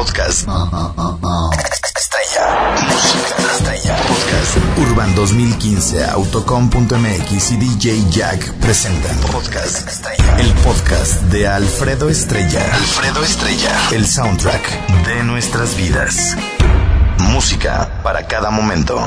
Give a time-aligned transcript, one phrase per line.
[0.00, 0.48] Podcast.
[1.94, 2.74] Estrella.
[2.88, 3.96] Música estrella.
[4.08, 4.56] Podcast.
[4.78, 9.14] Urban 2015, Autocom.mx y DJ Jack presentan.
[9.30, 9.86] Podcast.
[9.86, 10.40] Estrella.
[10.40, 12.64] El podcast de Alfredo Estrella.
[12.72, 13.78] Alfredo Estrella.
[13.92, 16.34] El soundtrack de nuestras vidas.
[17.18, 18.98] Música para cada momento.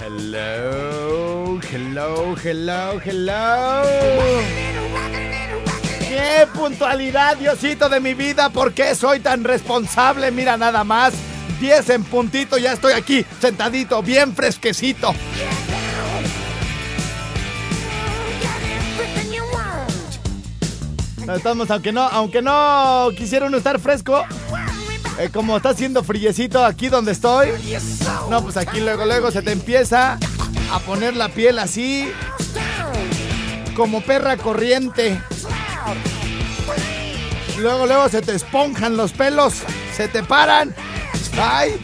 [0.00, 4.65] Hello, hello, hello, hello.
[6.26, 8.50] ¡Qué puntualidad, Diosito de mi vida!
[8.50, 10.32] ¿Por qué soy tan responsable?
[10.32, 11.14] Mira nada más.
[11.60, 15.14] 10 en puntito, ya estoy aquí, sentadito, bien fresquecito.
[21.32, 24.24] Estamos, aunque no, aunque no quisiera uno estar fresco,
[25.20, 27.50] eh, como está haciendo friecito aquí donde estoy,
[28.28, 30.18] no, pues aquí luego, luego se te empieza
[30.72, 32.10] a poner la piel así,
[33.76, 35.20] como perra corriente.
[37.58, 39.62] Luego, luego se te esponjan los pelos,
[39.96, 40.74] se te paran.
[41.40, 41.76] Ay,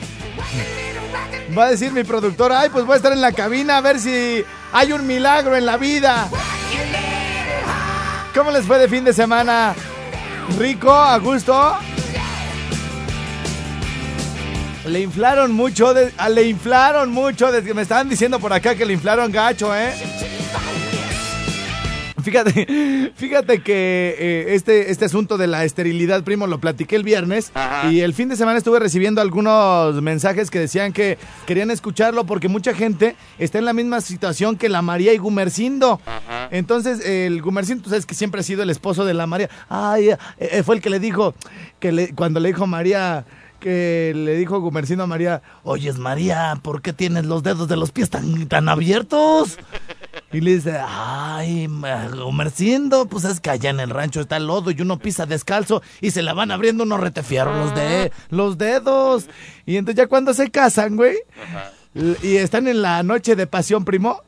[1.57, 3.99] va a decir mi productor, ay, pues voy a estar en la cabina a ver
[3.99, 6.29] si hay un milagro en la vida.
[8.35, 9.75] ¿Cómo les fue de fin de semana?
[10.59, 10.93] ¿Rico?
[10.93, 11.77] ¿A gusto?
[14.87, 18.95] Le inflaron mucho, ah, le inflaron mucho, de- me estaban diciendo por acá que le
[18.95, 19.93] inflaron gacho, ¿eh?
[22.23, 27.53] Fíjate, fíjate que eh, este, este asunto de la esterilidad, primo, lo platiqué el viernes
[27.91, 32.49] y el fin de semana estuve recibiendo algunos mensajes que decían que querían escucharlo porque
[32.49, 36.01] mucha gente está en la misma situación que la María y Gumercindo.
[36.51, 39.49] Entonces, el Gumercindo, tú sabes que siempre ha sido el esposo de la María.
[39.69, 41.35] Ay, eh, eh, fue el que le dijo,
[41.81, 43.25] que le- cuando le dijo María,
[43.61, 47.93] que le dijo Gumercindo a María, oyes María, ¿por qué tienes los dedos de los
[47.93, 49.59] pies tan, tan abiertos?
[50.33, 54.71] Y le dice, ay, Gumercindo, pues es que allá en el rancho está el lodo
[54.71, 59.27] y uno pisa descalzo y se le van abriendo unos retefierros los, de, los dedos.
[59.67, 61.17] Y entonces ya cuando se casan, güey,
[62.23, 64.23] y están en la noche de pasión, primo,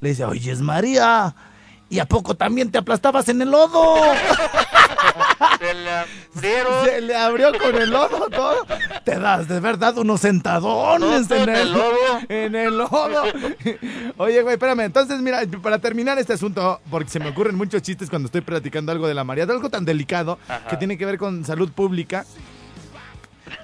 [0.00, 1.34] le dice, oyes María,
[1.90, 3.96] ¿y a poco también te aplastabas en el lodo?
[5.58, 8.66] Se le abrieron Se le abrió con el lodo todo.
[9.04, 12.20] Te das de verdad unos sentadones en en el, el lodo.
[12.28, 13.22] En el lodo.
[14.16, 14.80] Oye, güey, espérame.
[14.80, 18.92] Entonces, mira, para terminar este asunto, porque se me ocurren muchos chistes cuando estoy platicando
[18.92, 20.38] algo de la María, de algo tan delicado
[20.68, 22.24] que tiene que ver con salud pública.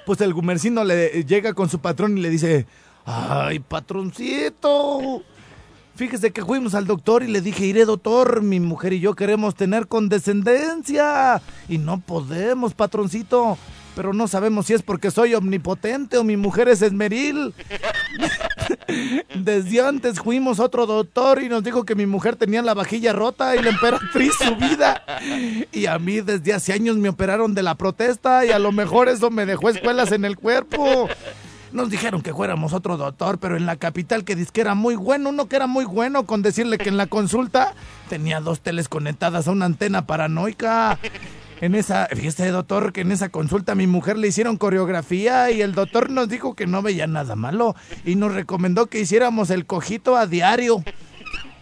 [0.07, 2.67] Pues el gumercino le llega con su patrón y le dice:
[3.05, 5.23] ¡Ay, patroncito!
[6.01, 9.55] Fíjese que fuimos al doctor y le dije, iré doctor, mi mujer y yo queremos
[9.55, 11.43] tener condescendencia.
[11.69, 13.59] Y no podemos, patroncito.
[13.95, 17.53] Pero no sabemos si es porque soy omnipotente o mi mujer es esmeril.
[19.35, 23.55] Desde antes fuimos otro doctor y nos dijo que mi mujer tenía la vajilla rota
[23.55, 25.03] y la emperatriz subida.
[25.71, 29.11] Y a mí desde hace años me operaron de la protesta y a lo mejor
[29.11, 31.11] eso me dejó escuelas en el cuerpo.
[31.73, 34.97] Nos dijeron que fuéramos otro doctor, pero en la capital que dice que era muy
[34.97, 37.75] bueno, uno que era muy bueno con decirle que en la consulta
[38.09, 40.99] tenía dos teles conectadas a una antena paranoica.
[41.61, 45.61] En esa, fíjese doctor, que en esa consulta a mi mujer le hicieron coreografía y
[45.61, 49.67] el doctor nos dijo que no veía nada malo y nos recomendó que hiciéramos el
[49.67, 50.83] cojito a diario.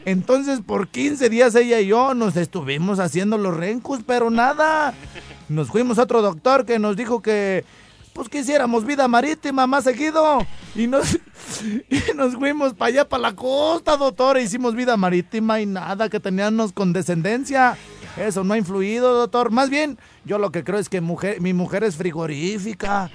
[0.05, 4.95] Entonces por 15 días ella y yo nos estuvimos haciendo los rencus, pero nada.
[5.51, 7.65] Nos fuimos a otro doctor que nos dijo que
[8.19, 10.45] pues que hiciéramos vida marítima más seguido.
[10.75, 11.15] Y nos,
[11.63, 14.37] y nos fuimos para allá, para la costa, doctor.
[14.37, 17.79] e Hicimos vida marítima y nada, que teníamos condescendencia.
[18.17, 19.53] Eso no ha influido, doctor.
[19.53, 23.09] Más bien, yo lo que creo es que mujer, mi mujer es frigorífica.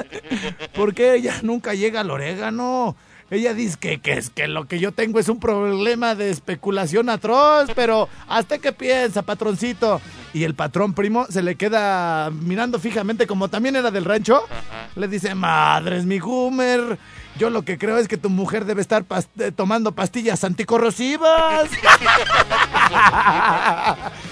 [0.74, 2.96] Porque ella nunca llega al orégano.
[3.30, 7.10] Ella dice que, que es que lo que yo tengo es un problema de especulación
[7.10, 10.00] atroz, pero ¿hasta qué piensa, patroncito?
[10.32, 14.42] Y el patrón primo se le queda mirando fijamente, como también era del rancho.
[14.96, 16.98] Le dice, madres, mi Gumer,
[17.38, 19.04] yo lo que creo es que tu mujer debe estar
[19.38, 21.68] eh, tomando pastillas anticorrosivas.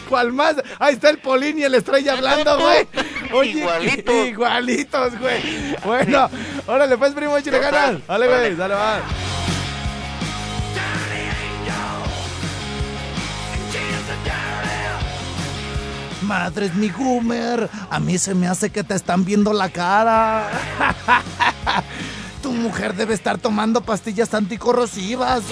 [0.08, 0.56] ¿Cuál más?
[0.78, 2.88] Ahí está el Polín y el Estrella hablando, güey.
[3.32, 4.26] Oye, Igualitos.
[4.26, 5.76] Igualitos, güey.
[5.84, 6.28] Bueno,
[6.66, 8.06] órale, pues, primo, échale ganas.
[8.06, 9.00] Dale, güey, dale, va.
[16.22, 20.50] Madres, mi Gumer, a mí se me hace que te están viendo la cara.
[22.46, 25.42] Tu mujer debe estar tomando pastillas anticorrosivas.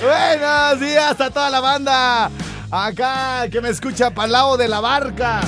[0.00, 2.30] Buenos días a toda la banda.
[2.70, 5.42] Acá que me escucha Palao de la Barca.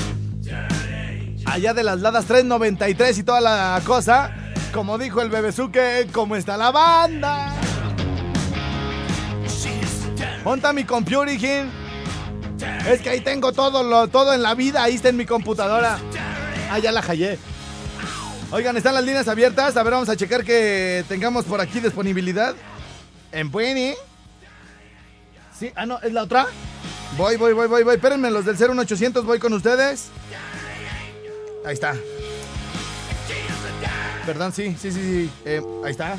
[1.47, 4.31] Allá de las Ladas 393 y toda la cosa.
[4.75, 7.55] Como dijo el bebezuque, ¿cómo está la banda?
[10.45, 11.67] Monta mi computer,
[12.87, 14.83] Es que ahí tengo todo, lo, todo en la vida.
[14.83, 15.99] Ahí está en mi computadora.
[16.71, 17.39] Ah, ya la hallé.
[18.53, 19.77] Oigan, están las líneas abiertas.
[19.77, 22.57] A ver, vamos a checar que tengamos por aquí disponibilidad.
[23.31, 23.95] En Bueni.
[25.57, 26.47] Sí, ah, no, es la otra.
[27.17, 27.95] Voy, voy, voy, voy, voy.
[27.95, 30.09] Espérenme, los del 01800, voy con ustedes.
[31.65, 31.95] Ahí está.
[34.27, 35.31] Perdón, sí, sí, sí, sí.
[35.45, 36.17] Eh, ahí está.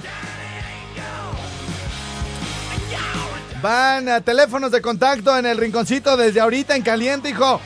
[3.62, 7.60] Van a teléfonos de contacto en el rinconcito desde ahorita en caliente, hijo.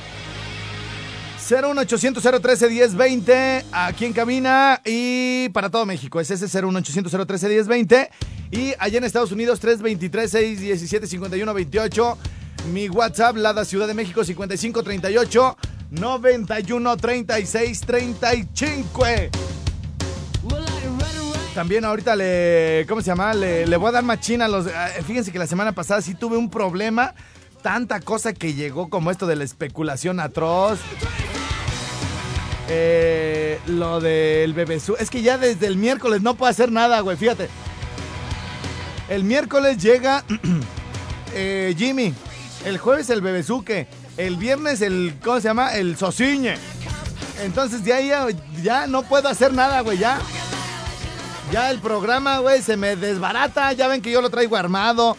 [1.50, 6.20] 01800 013 1020 aquí en cabina y para todo México.
[6.20, 8.10] Es ese 01800 013 1020
[8.52, 12.18] y allá en Estados Unidos 323 617 5128.
[12.72, 15.58] Mi WhatsApp, Lada Ciudad de México 5538
[15.92, 19.04] 91 36 35.
[21.54, 22.86] También ahorita le.
[22.90, 23.34] ¿Cómo se llama?
[23.34, 24.66] Le, le voy a dar machina a los.
[24.68, 24.72] eh,
[25.06, 27.14] Fíjense que la semana pasada sí tuve un problema.
[27.62, 30.80] Tanta cosa que llegó como esto de la especulación atroz.
[32.68, 34.96] Eh, lo del bebesú.
[35.00, 37.18] Es que ya desde el miércoles no puedo hacer nada, güey.
[37.18, 37.50] Fíjate.
[39.08, 40.24] El miércoles llega
[41.34, 42.14] eh, Jimmy.
[42.66, 43.88] El jueves el bebezuque.
[44.18, 45.16] El viernes el.
[45.24, 45.76] ¿Cómo se llama?
[45.76, 46.58] El sociñe.
[47.44, 48.28] Entonces ya, ya,
[48.64, 49.98] ya no puedo hacer nada, güey.
[49.98, 50.20] Ya.
[51.52, 53.72] Ya el programa, güey, se me desbarata.
[53.74, 55.16] Ya ven que yo lo traigo armado.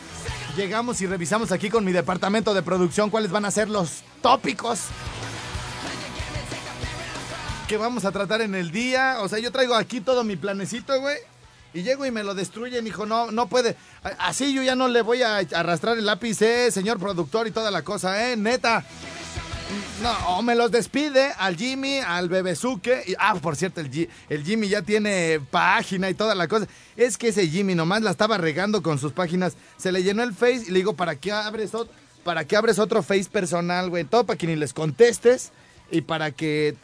[0.56, 4.80] Llegamos y revisamos aquí con mi departamento de producción cuáles van a ser los tópicos
[7.66, 9.18] que vamos a tratar en el día.
[9.20, 11.16] O sea, yo traigo aquí todo mi planecito, güey.
[11.74, 13.76] Y llego y me lo destruyen, hijo, no, no puede.
[14.18, 17.70] Así yo ya no le voy a arrastrar el lápiz, eh, señor productor y toda
[17.70, 18.84] la cosa, eh, neta.
[20.02, 23.02] No, o me los despide al Jimmy, al Bebezuque.
[23.06, 26.66] Y, ah, por cierto, el, Jimmy ya tiene página y toda la cosa.
[26.96, 29.54] Es que ese Jimmy nomás la estaba regando con sus páginas.
[29.76, 31.72] Se le llenó el Face y le digo, ¿para qué abres,
[32.24, 34.04] para qué abres otro Face personal, güey?
[34.04, 35.50] Todo para que ni les contestes
[35.90, 36.76] y para que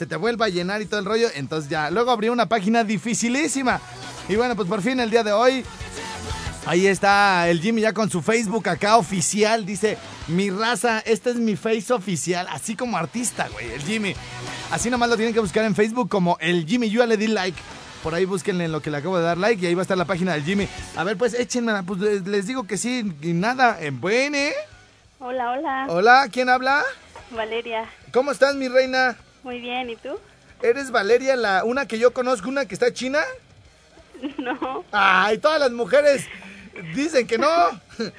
[0.00, 1.28] se te vuelva a llenar y todo el rollo.
[1.34, 3.82] Entonces ya, luego abrió una página dificilísima.
[4.30, 5.62] Y bueno, pues por fin el día de hoy
[6.64, 9.66] Ahí está el Jimmy ya con su Facebook acá oficial.
[9.66, 9.98] Dice,
[10.28, 12.46] mi raza, este es mi face oficial.
[12.48, 14.14] Así como artista, güey, el Jimmy.
[14.70, 16.88] Así nomás lo tienen que buscar en Facebook como el Jimmy.
[16.88, 17.58] Yo ya le di like.
[18.02, 19.82] Por ahí búsquenle en lo que le acabo de dar like y ahí va a
[19.82, 20.66] estar la página del Jimmy.
[20.96, 24.52] A ver, pues échenme, pues les, digo que sí, y nada, en buene.
[25.18, 25.86] Hola, hola.
[25.90, 26.84] Hola, ¿quién habla?
[27.30, 27.84] Valeria.
[28.12, 29.18] ¿Cómo estás, mi reina?
[29.42, 30.18] Muy bien, ¿y tú?
[30.62, 33.20] ¿Eres Valeria, la una que yo conozco, una que está china?
[34.38, 34.84] No.
[34.92, 36.26] Ay, todas las mujeres
[36.94, 37.48] dicen que no.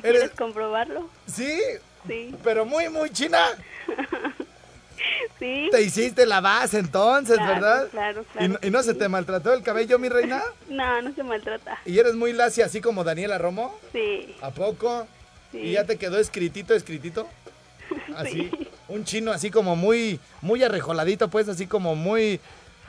[0.00, 1.10] ¿Quieres comprobarlo?
[1.26, 1.60] ¿Sí?
[2.06, 2.34] Sí.
[2.42, 3.46] Pero muy, muy china.
[5.38, 5.68] Sí.
[5.70, 7.88] Te hiciste la base entonces, Claro, ¿verdad?
[7.90, 10.42] claro, ¿Y, claro no- y no se te maltrató el cabello, mi reina?
[10.70, 11.78] No, no se maltrata.
[11.84, 13.78] ¿Y eres muy lacia así como Daniela Romo?
[13.92, 14.34] Sí.
[14.40, 15.06] ¿A poco?
[15.52, 15.58] Sí.
[15.58, 17.28] ¿Y ya te quedó escritito, escritito?
[18.16, 18.68] Así, Sí.
[18.88, 22.40] Un chino así como muy, muy arrejoladito, pues así como muy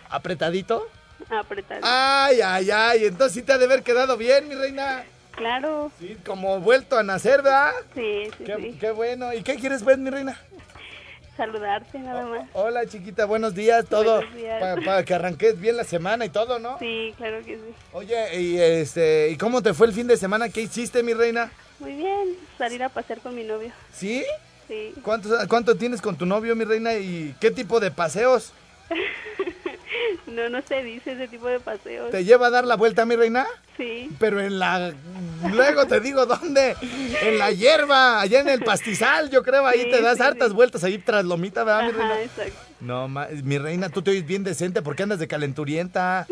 [0.10, 0.88] apretadito.
[1.30, 1.82] Apretado.
[1.84, 5.04] Ay, ay, ay, entonces sí te ha de haber quedado bien, mi reina.
[5.32, 5.92] Claro.
[6.00, 7.72] Sí, como vuelto a nacer, ¿verdad?
[7.94, 8.78] Sí, sí, Qué, sí.
[8.80, 9.34] qué bueno.
[9.34, 10.40] ¿Y qué quieres ver, mi reina?
[11.36, 12.50] Saludarte nada más.
[12.54, 14.16] Hola, chiquita, buenos días, todo.
[14.18, 14.60] Buenos días.
[14.84, 16.80] Para que arranques bien la semana y todo, ¿no?
[16.80, 17.76] Sí, claro que sí.
[17.94, 20.50] Oye, y este, ¿y cómo te fue el fin de semana?
[20.50, 21.52] ¿Qué hiciste, mi reina?
[21.80, 22.36] Muy bien.
[22.58, 23.72] Salir a pasear con mi novio.
[23.94, 24.26] ¿Sí?
[24.68, 24.94] Sí.
[25.02, 26.94] ¿Cuánto, ¿Cuánto tienes con tu novio, mi reina?
[26.96, 28.52] ¿Y qué tipo de paseos?
[30.28, 32.12] No, no se dice ese tipo de paseos.
[32.12, 33.48] ¿Te lleva a dar la vuelta, mi reina?
[33.78, 34.10] Sí.
[34.20, 34.94] Pero en la...
[35.52, 36.76] Luego te digo dónde.
[37.22, 39.66] En la hierba, allá en el pastizal, yo creo.
[39.66, 40.54] Ahí Sí, te das sí, hartas sí.
[40.54, 42.22] vueltas ahí tras lomita, ¿verdad, mi reina?
[42.22, 42.54] Exacto.
[42.82, 46.28] No, ma- mi reina, tú te oyes bien decente porque andas de calenturienta.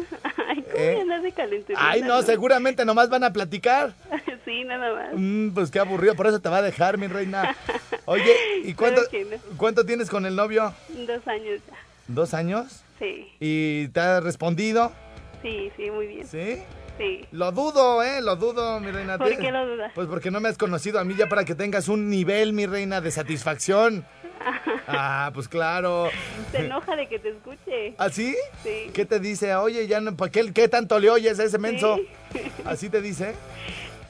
[0.77, 1.01] Ay, ¿cómo ¿Eh?
[1.01, 1.79] andas de calentura?
[1.81, 3.93] Ay, no, seguramente nomás van a platicar.
[4.45, 5.09] sí, nada más.
[5.13, 7.55] Mm, pues qué aburrido, por eso te va a dejar, mi reina.
[8.05, 9.55] Oye, ¿y cuánto, no.
[9.57, 10.73] cuánto tienes con el novio?
[10.89, 11.77] Dos años ya.
[12.07, 12.83] ¿Dos años?
[12.99, 14.91] Sí, ¿Y te ha respondido?
[15.41, 16.27] sí, sí, muy bien.
[16.27, 16.63] ¿Sí?
[16.97, 17.25] Sí.
[17.31, 18.21] Lo dudo, ¿eh?
[18.21, 19.17] Lo dudo, mi reina.
[19.17, 19.91] ¿Por qué lo dudas?
[19.93, 22.65] Pues porque no me has conocido a mí ya para que tengas un nivel, mi
[22.65, 24.05] reina, de satisfacción.
[24.87, 26.09] Ah, pues claro.
[26.51, 27.95] Se enoja de que te escuche.
[27.97, 28.35] ¿Así?
[28.61, 28.91] Sí.
[28.93, 29.55] ¿Qué te dice?
[29.55, 31.97] Oye, ya no, ¿para qué, qué tanto le oyes a ese menso?
[32.31, 32.41] Sí.
[32.65, 33.33] ¿Así te dice?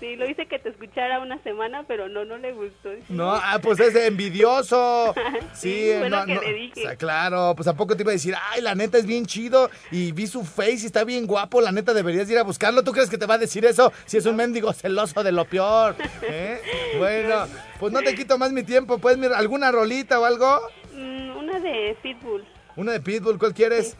[0.06, 2.90] Sí, lo hice que te escuchara una semana, pero no, no le gustó.
[3.10, 5.14] No, ah, pues es envidioso.
[5.54, 6.42] Sí, Sí, fue lo no, que no.
[6.42, 6.82] le dije.
[6.82, 9.26] O sea, claro, pues a poco te iba a decir, ay, la neta es bien
[9.26, 12.84] chido y vi su face y está bien guapo, la neta deberías ir a buscarlo.
[12.84, 15.46] ¿Tú crees que te va a decir eso si es un mendigo celoso de lo
[15.46, 15.96] peor?
[16.22, 16.62] ¿Eh?
[17.00, 17.48] Bueno,
[17.80, 20.60] pues no te quito más mi tiempo, pues mira, ¿alguna rolita o algo?
[20.94, 22.46] "Mm, una de Pitbull,
[22.76, 23.98] Una de Pitbull, ¿cuál quieres?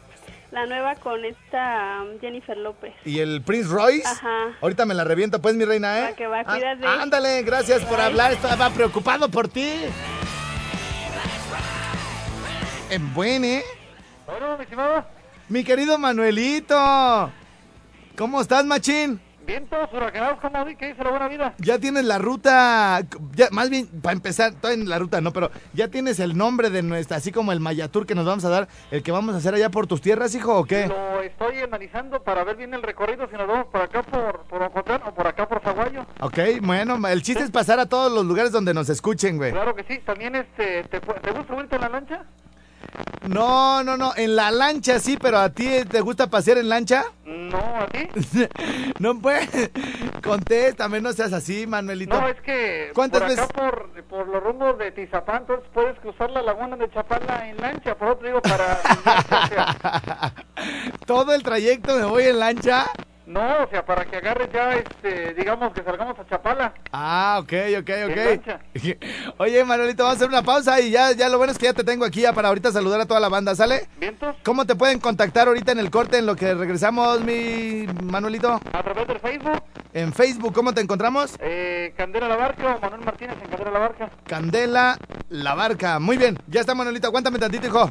[0.56, 2.94] La nueva con esta um, Jennifer López.
[3.04, 4.06] ¿Y el Prince Royce?
[4.08, 4.56] Ajá.
[4.62, 6.14] Ahorita me la reviento, pues, mi reina, ¿eh?
[6.16, 6.86] Que va, Ah, cuídate.
[6.86, 8.32] ándale, gracias por hablar.
[8.32, 9.70] Estaba preocupado por ti.
[12.88, 13.62] En buen, ¿eh?
[14.26, 15.04] Bueno, mi estimado,
[15.50, 17.30] Mi querido Manuelito.
[18.16, 19.20] ¿Cómo estás, machín?
[19.46, 20.64] Vientos huracanados, ¿cómo?
[20.78, 21.54] ¿Qué dice la buena vida?
[21.58, 23.00] Ya tienes la ruta,
[23.34, 26.70] ya, más bien, para empezar, todavía en la ruta no, pero ya tienes el nombre
[26.70, 29.38] de nuestra, así como el Mayatur que nos vamos a dar, el que vamos a
[29.38, 30.88] hacer allá por tus tierras, hijo, ¿o qué?
[30.88, 34.62] Lo estoy analizando para ver bien el recorrido, si nos vamos por acá por, por
[34.62, 36.04] Ocotlán o por acá por Zaguayo.
[36.20, 39.52] Ok, bueno, el chiste es pasar a todos los lugares donde nos escuchen, güey.
[39.52, 42.24] Claro que sí, también este, ¿te, ¿te gusta subirte en la lancha?
[43.28, 47.04] No, no, no, en la lancha sí, pero ¿a ti te gusta pasear en lancha?
[47.24, 48.08] No, ¿a ti?
[48.98, 49.48] No, pues,
[50.22, 52.18] contéstame, no seas así, Manuelito.
[52.18, 53.52] No, es que ¿Cuántas por acá veces?
[53.52, 57.96] por, por los rumbos de Tizapán, entonces puedes cruzar la laguna de Chapala en lancha,
[57.96, 58.78] por otro digo, para...
[61.06, 62.86] Todo el trayecto me voy en lancha.
[63.26, 66.72] No, o sea, para que agarres ya, este, digamos que salgamos a Chapala.
[66.92, 68.96] Ah, ok, ok, ok.
[69.38, 71.72] Oye, Manuelito, vamos a hacer una pausa y ya, ya lo bueno es que ya
[71.72, 73.88] te tengo aquí ya para ahorita saludar a toda la banda, ¿sale?
[73.98, 74.36] ¿Vientos?
[74.44, 78.60] ¿Cómo te pueden contactar ahorita en el corte en lo que regresamos, mi Manuelito?
[78.72, 81.34] A través del Facebook, En Facebook, ¿cómo te encontramos?
[81.40, 84.10] eh, Candela La Barca o Manuel Martínez en Candela La Barca.
[84.26, 84.98] Candela
[85.30, 85.98] La Barca.
[85.98, 87.90] Muy bien, ya está Manuelito, aguántame tantito, hijo.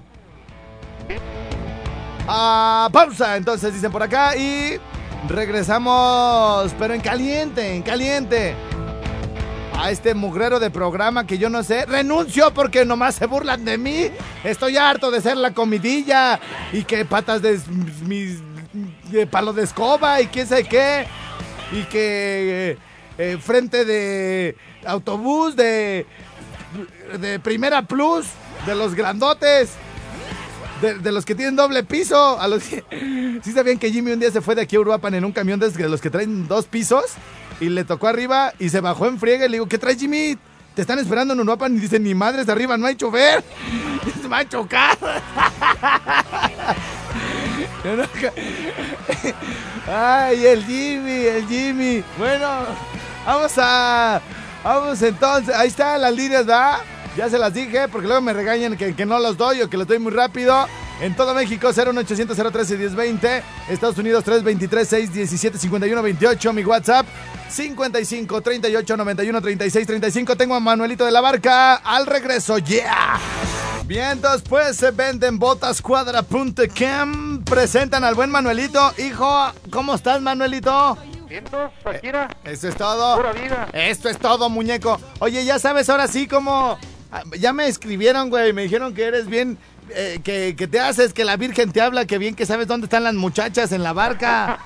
[2.28, 4.80] Ah, pausa, entonces dicen por acá y
[5.28, 8.56] regresamos, pero en caliente, en caliente.
[9.78, 13.78] A este mugrero de programa que yo no sé, renuncio porque nomás se burlan de
[13.78, 14.10] mí.
[14.44, 16.40] Estoy harto de ser la comidilla
[16.72, 17.60] y que patas de
[18.08, 18.40] mis
[19.12, 21.06] de palo de escoba y quién sabe qué.
[21.74, 22.78] Y que
[23.18, 24.56] eh, frente de
[24.86, 26.06] autobús de
[27.20, 28.28] de primera plus
[28.66, 29.76] de los grandotes.
[30.82, 32.84] De, los que tienen doble piso, a los que...
[33.44, 35.60] ¿Sí sabían que Jimmy un día se fue de aquí a Uruapan en un camión
[35.60, 37.06] de los que traen dos pisos?
[37.60, 40.38] Y le tocó arriba y se bajó en friega y le digo, ¿qué traes Jimmy?
[40.76, 43.44] Te están esperando en Uruapan y dicen, ni madres, arriba no hay chofer.
[44.22, 44.98] Se va a chocar.
[49.88, 52.04] Ay, el Jimmy, el Jimmy.
[52.18, 52.66] Bueno,
[53.26, 54.22] vamos a...
[54.64, 56.80] Vamos entonces, ahí están las líneas, ¿va?
[57.16, 59.78] Ya se las dije, porque luego me regañan que, que no los doy o que
[59.78, 60.68] los doy muy rápido.
[61.02, 67.06] En todo México, 01800 013 1020 Estados Unidos, 323 617 5128 Mi WhatsApp,
[67.50, 71.76] 55 38 91 36 35 Tengo a Manuelito de la Barca.
[71.76, 73.18] Al regreso, yeah.
[73.86, 74.20] Bien,
[74.50, 77.44] pues se venden botas cuadra.com.
[77.44, 78.94] Presentan al buen Manuelito.
[78.98, 80.98] Hijo, ¿cómo estás, Manuelito?
[81.30, 81.72] ¿Vientos?
[81.84, 83.16] Shakira, Eso es todo.
[83.18, 83.68] pura vida.
[83.74, 85.00] Esto es todo, muñeco.
[85.20, 86.78] Oye, ya sabes, ahora sí, como.
[87.16, 88.54] Ah, Ya me escribieron, güey.
[88.54, 89.58] Me dijeron que eres bien.
[89.96, 92.86] eh, que, que te haces, que la Virgen te habla, que bien que sabes dónde
[92.86, 94.58] están las muchachas en la barca.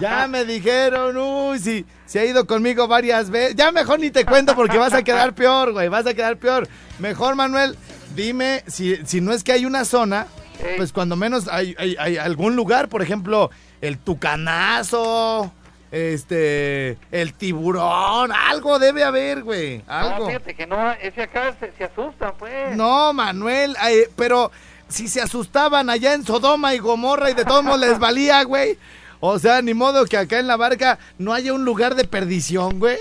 [0.00, 3.56] Ya me dijeron, uy, si, si ha ido conmigo varias veces.
[3.56, 5.88] Ya mejor ni te cuento porque vas a quedar peor, güey.
[5.88, 6.68] Vas a quedar peor.
[7.00, 7.76] Mejor, Manuel,
[8.14, 10.28] dime si, si no es que hay una zona,
[10.76, 15.52] pues cuando menos hay, hay- hay algún lugar, por ejemplo, el Tucanazo,
[15.90, 19.82] este, el tiburón, algo debe haber, güey.
[19.88, 22.76] No, fíjate que no, ese acá se, se asustan, pues.
[22.76, 23.76] No, Manuel,
[24.16, 24.50] pero
[24.88, 28.78] si se asustaban allá en Sodoma y Gomorra y de todos modos les valía, güey.
[29.20, 32.78] O sea, ni modo que acá en la barca no haya un lugar de perdición,
[32.78, 32.98] güey.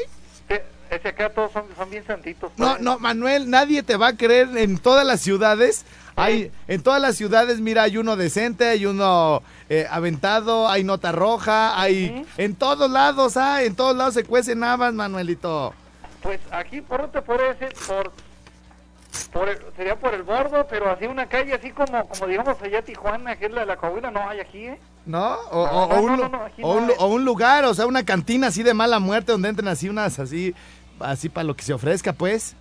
[0.90, 2.52] Ese acá todos son, son bien santitos.
[2.56, 2.82] No, pues.
[2.82, 5.86] no, Manuel, nadie te va a creer en todas las ciudades.
[6.20, 11.12] Hay, en todas las ciudades, mira, hay uno decente, hay uno eh, aventado, hay nota
[11.12, 12.26] roja, hay...
[12.38, 15.74] En todos lados, ah, en todos lados se cuecen habas, Manuelito.
[16.24, 18.12] Pues aquí por no te puede decir, por,
[19.32, 22.82] por el- sería por el bordo, pero así una calle así como, como digamos allá
[22.82, 24.80] Tijuana, que es la de la Coahuila, no hay aquí, ¿eh?
[25.06, 25.36] ¿No?
[25.52, 28.48] O, No, o no, un, no, o un o un lugar, o sea, una cantina
[28.48, 30.54] así de mala muerte donde entren así unas así,
[31.00, 32.56] así para lo que se ofrezca, pues.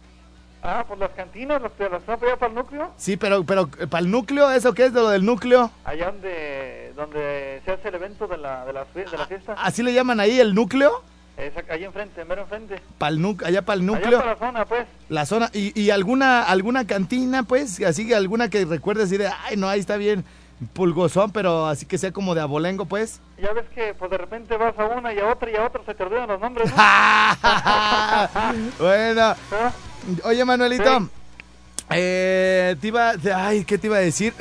[0.69, 4.01] Ah, pues las cantinas, las, las están allá para el núcleo, Sí, pero, pero para
[4.05, 5.71] el núcleo, ¿eso qué es de lo del núcleo?
[5.85, 9.83] allá donde, donde se hace el evento de la, de la, de la fiesta, ¿Así
[9.85, 11.03] le llaman ahí el núcleo?
[11.37, 14.19] Esa- allá enfrente, mero enfrente, Pa'l allá para el allá núcleo.
[14.19, 14.87] para la zona, pues.
[15.09, 19.29] La zona, y, y alguna, alguna cantina, pues, así que alguna que recuerde así de,
[19.45, 20.25] ay, no, ahí está bien,
[20.73, 23.21] pulgosón, pero así que sea como de abolengo, pues.
[23.39, 25.83] Ya ves que pues de repente vas a una y a otra y a otra
[25.85, 26.77] se te olvidan los nombres, ¿no?
[28.79, 29.71] bueno, ¿Ah?
[30.25, 31.07] Oye Manuelito, Sí.
[31.91, 34.33] eh, te iba, ay, ¿qué te iba a decir?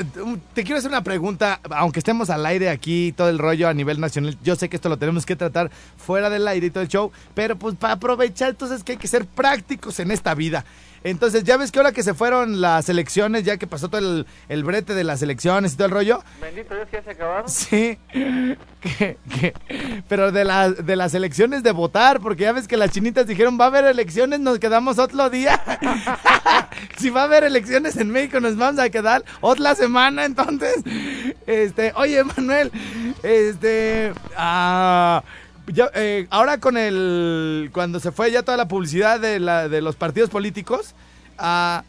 [0.53, 3.99] Te quiero hacer una pregunta, aunque estemos al aire aquí, todo el rollo a nivel
[3.99, 6.89] nacional, yo sé que esto lo tenemos que tratar fuera del aire y todo el
[6.89, 10.65] show, pero pues para aprovechar, entonces que hay que ser prácticos en esta vida.
[11.03, 14.25] Entonces, ya ves que ahora que se fueron las elecciones, ya que pasó todo el,
[14.49, 17.49] el brete de las elecciones y todo el rollo, Bendito Dios que ya se acabaron.
[17.49, 17.97] Sí,
[18.81, 19.53] que- que-
[20.07, 23.57] pero de, la- de las elecciones de votar, porque ya ves que las chinitas dijeron,
[23.59, 25.59] va a haber elecciones, nos quedamos otro día.
[26.97, 30.75] si va a haber elecciones en México, nos vamos a quedar otra semana, entonces.
[31.45, 32.71] Este, oye, Manuel,
[33.23, 35.23] este, ah,
[35.67, 39.81] ya, eh, ahora con el, cuando se fue ya toda la publicidad de, la, de
[39.81, 40.95] los partidos políticos,
[41.37, 41.83] ah,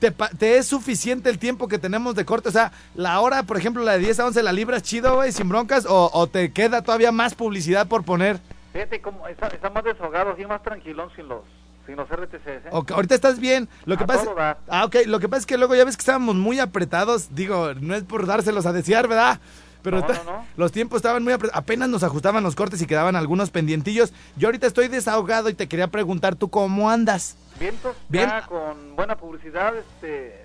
[0.00, 2.48] ¿Te, es suficiente el tiempo que tenemos de corte?
[2.48, 5.30] O sea, la hora, por ejemplo, la de 10 a 11, ¿la libras chido, güey,
[5.30, 5.84] sin broncas?
[5.86, 8.40] O, o te queda todavía más publicidad por poner?
[8.72, 11.42] Fíjate cómo está, está más desahogado, así más tranquilón sin los,
[11.86, 12.68] sin los RTCs, ¿eh?
[12.70, 13.68] O que ahorita estás bien.
[13.84, 14.36] Lo que A pasa todo.
[14.38, 14.96] Ah, ok.
[15.06, 17.34] Lo que pasa es que luego ya ves que estábamos muy apretados.
[17.34, 19.40] Digo, no es por dárselos a desear, ¿verdad?
[19.82, 20.46] Pero No, ta- no, no.
[20.56, 21.34] los tiempos estaban muy.
[21.52, 24.12] Apenas nos ajustaban los cortes y quedaban algunos pendientillos.
[24.36, 27.36] Yo ahorita estoy desahogado y te quería preguntar, ¿tú cómo andas?
[27.60, 28.28] Vientos, Bien.
[28.28, 30.44] ya con buena publicidad, este,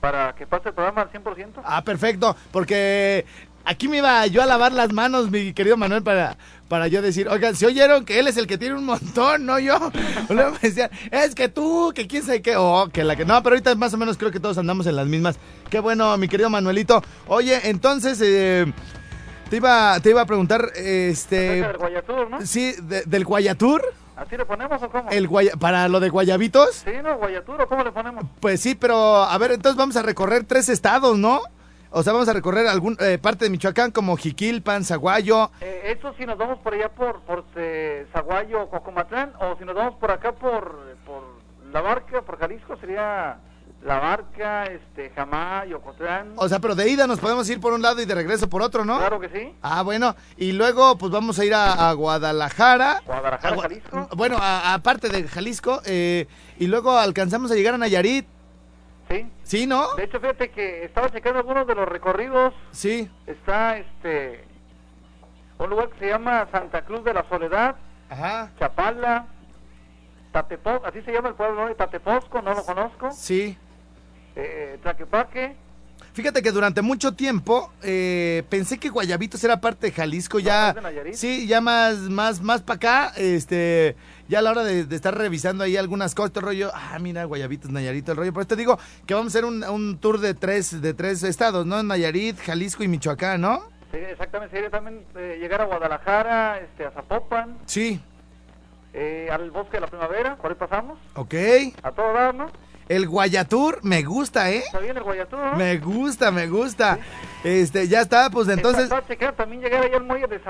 [0.00, 1.60] para que pase el programa al 100%.
[1.64, 3.24] Ah, perfecto, porque
[3.64, 6.36] aquí me iba yo a lavar las manos, mi querido Manuel, para,
[6.74, 9.60] para yo decir, oigan, si oyeron que él es el que tiene un montón, no
[9.60, 9.78] yo.
[10.28, 13.40] Luego me decían, es que tú, que quién sabe qué, oh, que la que no,
[13.44, 15.36] pero ahorita más o menos creo que todos andamos en las mismas.
[15.70, 17.00] Qué bueno, mi querido Manuelito.
[17.28, 18.66] Oye, entonces, eh,
[19.50, 22.44] te iba, te iba a preguntar, este, del Guayatur, ¿no?
[22.44, 23.80] sí, de- del Guayatur,
[24.16, 25.10] ¿Así le ponemos o cómo?
[25.10, 26.82] el Guaya- para lo de Guayabitos.
[26.84, 27.18] Sí, ¿no?
[27.18, 28.24] ¿Guayatur o cómo le ponemos?
[28.40, 31.40] Pues sí, pero a ver, entonces vamos a recorrer tres estados, ¿no?
[31.96, 35.52] O sea, vamos a recorrer algún eh, parte de Michoacán como Jiquilpan, Zaguayo.
[35.60, 39.76] Eh, eso si nos vamos por allá por, por eh, Zaguayo Cocomatlán, o si nos
[39.76, 41.22] vamos por acá por, por
[41.72, 43.36] La Barca, por Jalisco, sería
[43.84, 46.32] La Barca, este, Jamá, Ocotlán.
[46.34, 48.60] O sea, pero de ida nos podemos ir por un lado y de regreso por
[48.60, 48.98] otro, ¿no?
[48.98, 49.54] Claro que sí.
[49.62, 50.16] Ah, bueno.
[50.36, 53.02] Y luego, pues vamos a ir a, a Guadalajara.
[53.06, 54.08] Guadalajara, A Jalisco.
[54.16, 55.80] Bueno, aparte de Jalisco.
[55.86, 56.26] eh,
[56.58, 58.26] y luego alcanzamos a llegar a Nayarit.
[59.14, 59.30] Sí.
[59.42, 59.94] ¿Sí, no?
[59.94, 62.54] De hecho, fíjate que estaba checando algunos de los recorridos.
[62.70, 63.10] Sí.
[63.26, 64.44] Está este
[65.58, 67.76] un lugar que se llama Santa Cruz de la Soledad,
[68.10, 68.50] Ajá.
[68.58, 69.26] Chapala,
[70.32, 71.74] Tateposco, así se llama el pueblo, ¿no?
[71.74, 73.10] Tateposco, no lo conozco.
[73.12, 73.56] Sí.
[74.34, 75.54] Eh, Tlaquepaque,
[76.14, 80.68] Fíjate que durante mucho tiempo eh, pensé que Guayabitos era parte de Jalisco ya.
[80.70, 81.14] es de Nayarit.
[81.14, 83.12] Sí, ya más, más, más para acá.
[83.16, 83.96] Este,
[84.28, 86.70] ya a la hora de, de estar revisando ahí algunas cosas, todo el rollo.
[86.72, 88.32] Ah, mira, Guayabitos, Nayarito, el rollo.
[88.32, 91.24] Por eso te digo que vamos a hacer un, un tour de tres, de tres
[91.24, 91.82] estados, ¿no?
[91.82, 93.62] Nayarit, Jalisco y Michoacán, ¿no?
[93.90, 98.00] sí, exactamente, sería también eh, llegar a Guadalajara, este, a Zapopan, Sí.
[98.92, 101.34] eh, al Bosque de la Primavera, por ahí pasamos, Ok.
[101.82, 102.50] a todo dar, ¿no?
[102.88, 104.58] El Guayatur me gusta, ¿eh?
[104.58, 105.54] Está bien el Guayatur, ¿no?
[105.56, 106.98] Me gusta, me gusta.
[107.42, 108.90] Este, ya está, pues entonces.
[109.36, 110.40] También llegar allá al muelle de.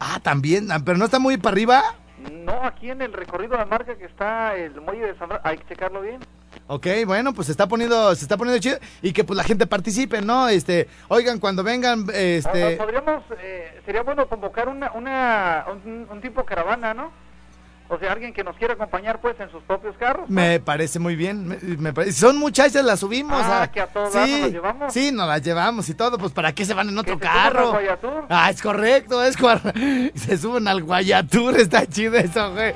[0.00, 1.82] Ah, también, ah, pero no está muy para arriba.
[2.32, 5.40] No, aquí en el recorrido de la marca que está el muelle de San Blas,
[5.44, 6.20] hay que checarlo bien.
[6.66, 9.66] Ok, bueno, pues se está poniendo, se está poniendo chido y que pues la gente
[9.66, 10.48] participe, ¿no?
[10.48, 16.20] Este, oigan, cuando vengan, Ah, este, Podríamos, eh, sería bueno convocar una, una, un, un
[16.20, 17.12] tipo caravana, ¿no?
[17.90, 20.28] O sea, alguien que nos quiera acompañar, pues, en sus propios carros.
[20.28, 23.40] me parece muy bien, me, me parece, si son muchachas las subimos.
[23.42, 24.92] Ah, a- que a todo dar nos las llevamos.
[24.92, 27.70] Sí, nos las llevamos y todo, pues para qué se van en otro al carro.
[27.70, 28.26] Guayatur.
[28.28, 29.72] Ah, es correcto, es correcto.
[30.16, 32.74] Se suben al Guayatur, está chido eso, güey.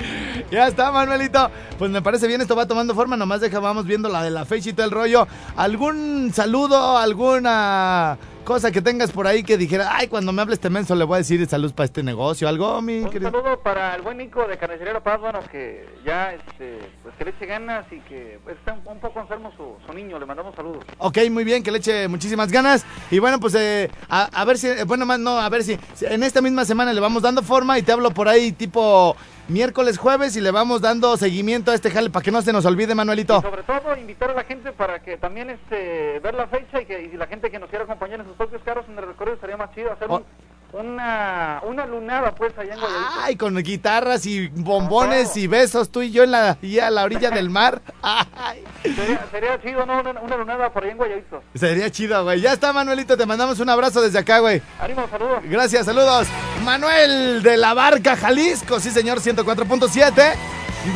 [0.51, 1.51] Ya está, Manuelito.
[1.79, 4.45] Pues me parece bien, esto va tomando forma, nomás deja, vamos viendo la de la
[4.47, 5.27] fecha y todo el rollo.
[5.57, 10.69] ¿Algún saludo, alguna cosa que tengas por ahí que dijera, ay, cuando me hable este
[10.71, 13.31] menso le voy a decir salud para este negocio, algo, mi Un querido?
[13.31, 17.31] saludo para el buen Nico de Carnicería Paz, bueno, que ya, este, pues que le
[17.31, 20.55] eche ganas y que pues, está un, un poco enfermo su, su niño, le mandamos
[20.55, 20.85] saludos.
[20.99, 22.85] Ok, muy bien, que le eche muchísimas ganas.
[23.11, 25.79] Y bueno, pues eh, a, a ver si, eh, bueno, más no, a ver si
[26.03, 29.17] en esta misma semana le vamos dando forma y te hablo por ahí tipo
[29.49, 32.65] miércoles, jueves y le vamos dando seguimiento a este jale para que no se nos
[32.65, 33.41] olvide, Y Manuelito.
[33.43, 37.03] sobre todo invitar a la gente para que también este ver la fecha y que
[37.13, 39.57] y la gente que nos quiera acompañar en sus propios carros en el recorrido estaría
[39.57, 40.25] más chido hacer un-
[40.73, 43.11] una, una lunada pues allá en Guayabito.
[43.21, 45.39] Ay, con guitarras y bombones todo.
[45.41, 47.81] y besos, tú y yo en la, y a la orilla del mar.
[48.03, 50.01] Ay, Sería, sería chido, ¿no?
[50.01, 51.43] Una, una lunada por allá en Guayabito.
[51.55, 52.41] sería chido, güey.
[52.41, 54.61] Ya está, Manuelito, te mandamos un abrazo desde acá, güey.
[54.81, 55.41] Ánimo, saludos.
[55.45, 56.27] Gracias, saludos.
[56.65, 60.35] Manuel de la Barca, Jalisco, sí señor, 104.7.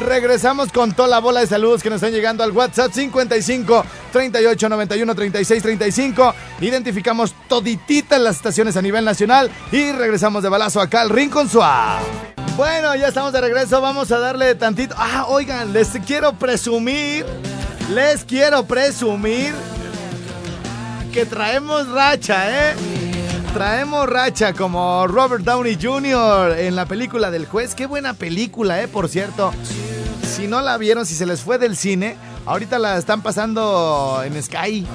[0.05, 4.69] Regresamos con toda la bola de saludos que nos están llegando al WhatsApp 55 38
[4.69, 6.35] 91 36 35.
[6.61, 12.03] Identificamos todititas las estaciones a nivel nacional y regresamos de balazo acá al Rincón Suave.
[12.57, 13.81] Bueno, ya estamos de regreso.
[13.81, 14.95] Vamos a darle tantito.
[14.99, 17.25] Ah, oigan, les quiero presumir.
[17.95, 19.55] Les quiero presumir
[21.13, 22.75] que traemos racha, ¿eh?
[23.57, 26.59] Traemos racha como Robert Downey Jr.
[26.59, 27.75] en la película del juez.
[27.75, 28.87] Qué buena película, ¿eh?
[28.87, 29.51] Por cierto.
[30.23, 34.43] Si no la vieron, si se les fue del cine, ahorita la están pasando en
[34.43, 34.87] Sky.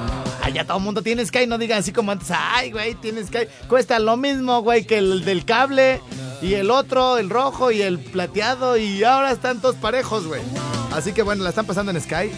[0.43, 2.28] Allá todo el mundo tiene Sky, no digan así como antes.
[2.30, 3.47] Ay, güey, tiene Sky.
[3.67, 6.00] Cuesta lo mismo, güey, que el del cable.
[6.43, 8.78] Y el otro, el rojo y el plateado.
[8.78, 10.41] Y ahora están todos parejos, güey.
[10.93, 12.30] Así que bueno, la están pasando en Sky.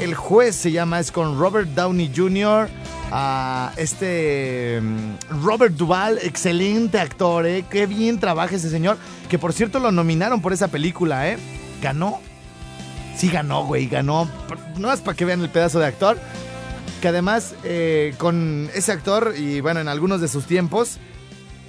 [0.00, 2.68] El juez se llama, es con Robert Downey Jr.
[3.10, 7.64] a este mm, Robert Duvall, excelente actor, ¿eh?
[7.68, 8.98] Qué bien trabaja ese señor.
[9.28, 11.38] Que por cierto lo nominaron por esa película, ¿eh?
[11.82, 12.20] Ganó.
[13.16, 14.28] Sí ganó, güey, ganó.
[14.76, 16.18] No es para que vean el pedazo de actor.
[17.00, 20.98] Que además, eh, con ese actor y bueno, en algunos de sus tiempos,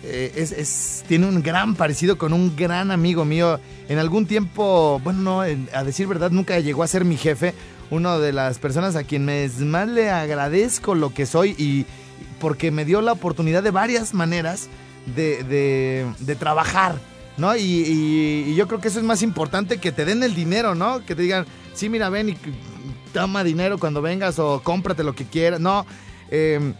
[0.03, 3.59] eh, es, tiene un gran parecido con un gran amigo mío.
[3.87, 7.53] En algún tiempo, bueno, no, a decir verdad, nunca llegó a ser mi jefe.
[7.91, 11.85] Una de las personas a quienes más le agradezco lo que soy y
[12.39, 14.69] porque me dio la oportunidad de varias maneras
[15.15, 16.95] de, trabajar,
[17.37, 17.55] ¿no?
[17.55, 21.03] Y, yo creo que eso es más importante que te den el dinero, ¿no?
[21.05, 22.37] Que te digan, sí, mira, ven y
[23.13, 25.59] toma dinero cuando vengas o cómprate lo que quieras.
[25.59, 25.85] No,
[26.29, 26.75] el,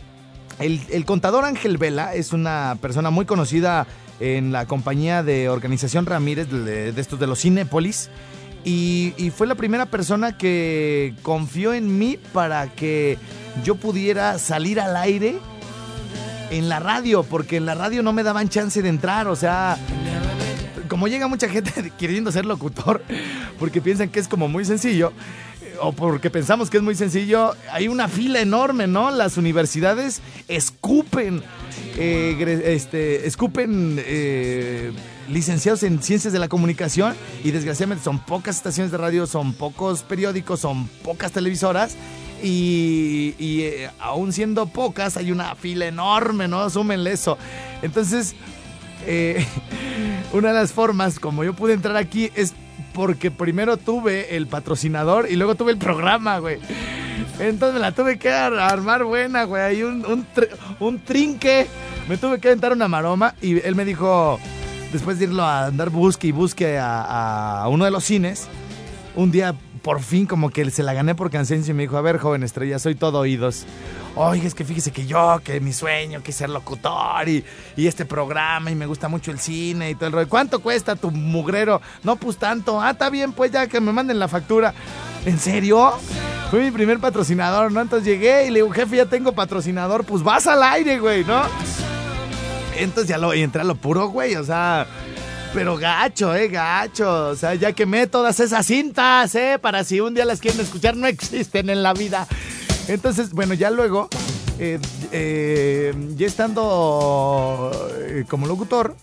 [0.60, 3.88] el contador Ángel Vela es una persona muy conocida
[4.20, 8.10] en la compañía de organización Ramírez, de, de estos de los Cinépolis.
[8.66, 13.18] Y, fue la primera persona que confió en mí para que
[13.64, 15.38] yo pudiera salir al aire
[16.52, 19.78] en la radio, porque en la radio no me daban chance de entrar, o sea,
[20.88, 23.02] como llega mucha gente queriendo ser locutor,
[23.60, 25.14] porque piensan que es como muy sencillo,
[25.82, 29.12] o porque pensamos que es muy sencillo, hay una fila enorme, ¿no?
[29.12, 31.42] Las universidades escupen,
[31.98, 34.92] eh, este, escupen eh,
[35.30, 40.02] licenciados en ciencias de la comunicación y desgraciadamente son pocas estaciones de radio, son pocos
[40.04, 41.96] periódicos, son pocas televisoras.
[42.42, 46.70] Y, y, eh, aún siendo pocas, hay una fila enorme, ¿no?
[46.70, 47.38] Súmenle eso.
[47.82, 48.34] Entonces,
[49.06, 49.46] eh,
[50.34, 52.54] una de las formas como yo pude entrar aquí es
[52.94, 56.60] porque primero tuve el patrocinador y luego tuve el programa, güey.
[57.40, 59.62] Entonces me la tuve que ar- armar buena, güey.
[59.62, 60.26] Hay un, un,
[60.80, 61.68] un trinque.
[62.08, 64.40] Me tuve que aventar una maroma y él me dijo,
[64.92, 68.48] después de irlo a andar busque y busque a, uno de los cines,
[69.16, 72.02] un día por fin como que se la gané por cansancio y me dijo, a
[72.02, 73.66] ver, joven estrella, soy todo oídos.
[74.16, 77.46] Oye, es que fíjese que yo, que mi sueño, que ser locutor y,
[77.78, 80.28] y este programa y me gusta mucho el cine y todo el rollo.
[80.30, 81.82] ¿Cuánto cuesta tu mugrero?
[82.04, 82.82] No, pues tanto.
[82.82, 84.74] Ah, está bien, pues ya que me manden la factura.
[85.26, 85.94] ¿En serio?
[86.50, 87.80] Fue mi primer patrocinador, ¿no?
[87.80, 91.44] Entonces llegué y le digo, jefe, ya tengo patrocinador, pues vas al aire, güey, ¿no?
[92.80, 94.88] Entonces ya lo y entré a lo puro, güey, o sea,
[95.54, 97.28] pero gacho, eh, gacho.
[97.30, 100.96] O sea, ya quemé todas esas cintas, eh, para si un día las quieren escuchar,
[100.96, 102.28] no existen en la vida.
[102.88, 104.10] Entonces, bueno, ya luego,
[104.58, 104.80] eh,
[105.12, 108.96] eh, ya estando eh, como locutor,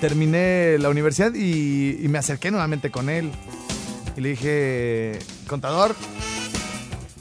[0.00, 3.32] terminé la universidad y, y me acerqué nuevamente con él.
[4.16, 5.94] Y le dije, contador,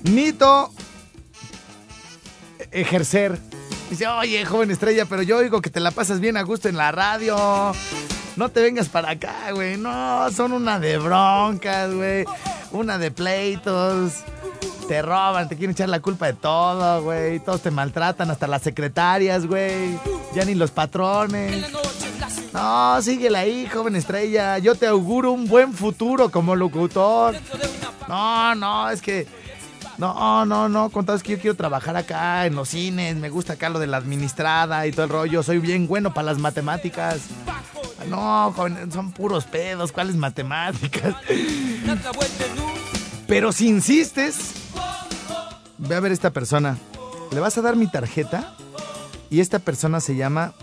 [0.03, 0.71] Nito
[2.71, 3.39] ejercer.
[3.89, 6.77] Dice, oye, joven estrella, pero yo oigo que te la pasas bien a gusto en
[6.77, 7.73] la radio.
[8.35, 9.77] No te vengas para acá, güey.
[9.77, 12.25] No, son una de broncas, güey.
[12.71, 14.23] Una de pleitos.
[14.87, 17.39] Te roban, te quieren echar la culpa de todo, güey.
[17.39, 19.97] Todos te maltratan, hasta las secretarias, güey.
[20.33, 21.65] Ya ni los patrones.
[22.53, 24.57] No, síguela ahí, joven estrella.
[24.57, 27.35] Yo te auguro un buen futuro como locutor.
[28.07, 29.44] No, no, es que.
[29.97, 33.53] No, no, no, contado es que yo quiero trabajar acá en los cines, me gusta
[33.53, 37.21] acá lo de la administrada y todo el rollo, soy bien bueno para las matemáticas.
[38.09, 38.53] No,
[38.93, 41.15] son puros pedos, ¿cuáles matemáticas?
[43.27, 44.51] Pero si insistes,
[45.77, 46.77] ve a ver esta persona.
[47.31, 48.55] Le vas a dar mi tarjeta
[49.29, 50.53] y esta persona se llama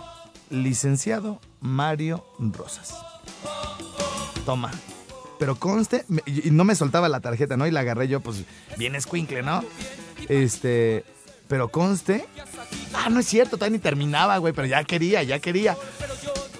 [0.51, 2.95] licenciado Mario Rosas.
[4.45, 4.71] Toma.
[5.42, 7.66] Pero conste, y no me soltaba la tarjeta, ¿no?
[7.66, 8.44] Y la agarré yo, pues,
[8.76, 9.64] bien escuincle, ¿no?
[10.28, 11.05] Este,
[11.48, 12.26] pero conste.
[12.94, 15.76] Ah, no es cierto, todavía ni terminaba, güey, pero ya quería, ya quería.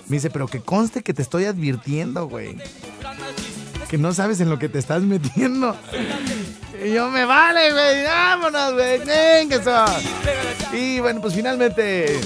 [0.09, 2.57] Me dice, pero que conste que te estoy advirtiendo, güey.
[3.88, 5.77] Que no sabes en lo que te estás metiendo.
[6.85, 9.01] Y yo, me vale, güey, vámonos, güey,
[9.49, 9.85] eso.
[10.73, 12.18] Y bueno, pues finalmente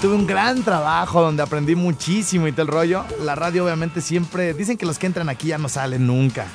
[0.00, 3.04] tuve un gran trabajo donde aprendí muchísimo y todo el rollo.
[3.22, 6.46] La radio obviamente siempre, dicen que los que entran aquí ya no salen nunca.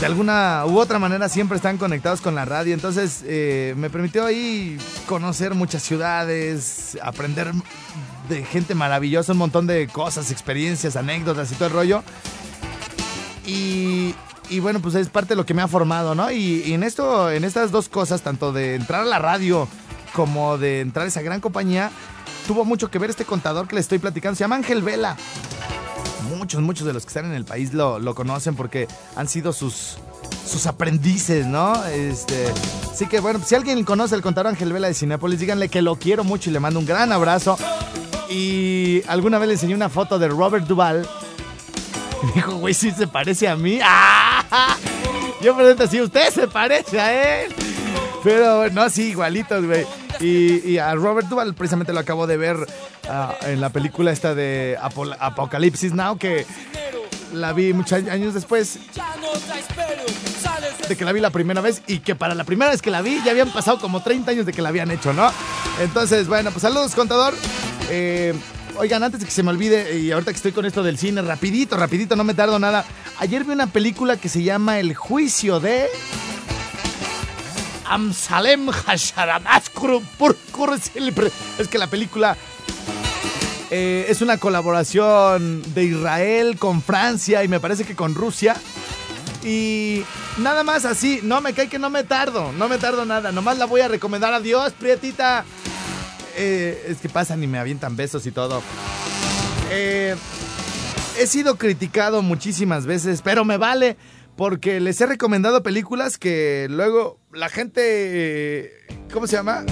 [0.00, 4.24] De alguna u otra manera siempre están conectados con la radio, entonces eh, me permitió
[4.24, 7.52] ahí conocer muchas ciudades, aprender
[8.28, 12.02] de gente maravillosa, un montón de cosas, experiencias, anécdotas y todo el rollo.
[13.46, 14.14] Y,
[14.60, 16.30] bueno, pues es parte de lo que me ha formado, ¿no?
[16.30, 19.68] Y, y en esto, en estas dos cosas, tanto de entrar a la radio
[20.12, 21.90] como de entrar a esa gran compañía,
[22.46, 24.36] tuvo mucho que ver este contador que le estoy platicando.
[24.36, 25.16] Se llama Ángel Vela.
[26.36, 29.98] Muchos, muchos de los que están en el país lo, conocen porque han sido sus,
[30.46, 31.84] sus aprendices, ¿no?
[31.86, 32.46] Este,
[32.90, 35.96] así que bueno, si alguien conoce al contador Ángel Vela de Cinepolis, díganle que lo
[35.96, 37.58] quiero mucho y le mando un gran abrazo.
[38.28, 41.06] Y alguna vez le enseñé una foto de Robert Duvall.
[42.22, 43.80] Y dijo, güey, sí se parece a mí.
[45.40, 47.54] Yo pregunto si usted se parece a él.
[48.22, 49.84] Pero no, sí, igualitos, güey.
[50.20, 52.56] Y, y a Robert Duvall precisamente lo acabo de ver
[53.08, 56.44] ah, en la película esta de Apo- Apocalipsis Now, que
[57.32, 58.78] la vi muchos años después
[60.88, 63.00] de que la vi la primera vez y que para la primera vez que la
[63.00, 65.30] vi ya habían pasado como 30 años de que la habían hecho, ¿no?
[65.80, 67.34] Entonces, bueno, pues saludos, contador.
[67.88, 68.34] Eh,
[68.76, 71.22] oigan, antes de que se me olvide, y ahorita que estoy con esto del cine,
[71.22, 72.84] rapidito, rapidito, no me tardo nada.
[73.20, 75.86] Ayer vi una película que se llama El Juicio de...
[77.90, 81.30] Amsalem Hasharamashkuru Purkur Silbre.
[81.58, 82.36] Es que la película
[83.70, 88.56] eh, es una colaboración de Israel con Francia y me parece que con Rusia.
[89.44, 90.02] Y
[90.38, 93.32] nada más así, no me cae que no me tardo, no me tardo nada.
[93.32, 94.32] Nomás la voy a recomendar.
[94.34, 95.44] Adiós, Prietita.
[96.36, 98.62] Eh, es que pasan y me avientan besos y todo.
[99.70, 100.14] Eh,
[101.18, 103.96] he sido criticado muchísimas veces, pero me vale.
[104.36, 107.80] Porque les he recomendado películas que luego la gente.
[107.84, 108.72] eh,
[109.12, 109.64] ¿Cómo se llama?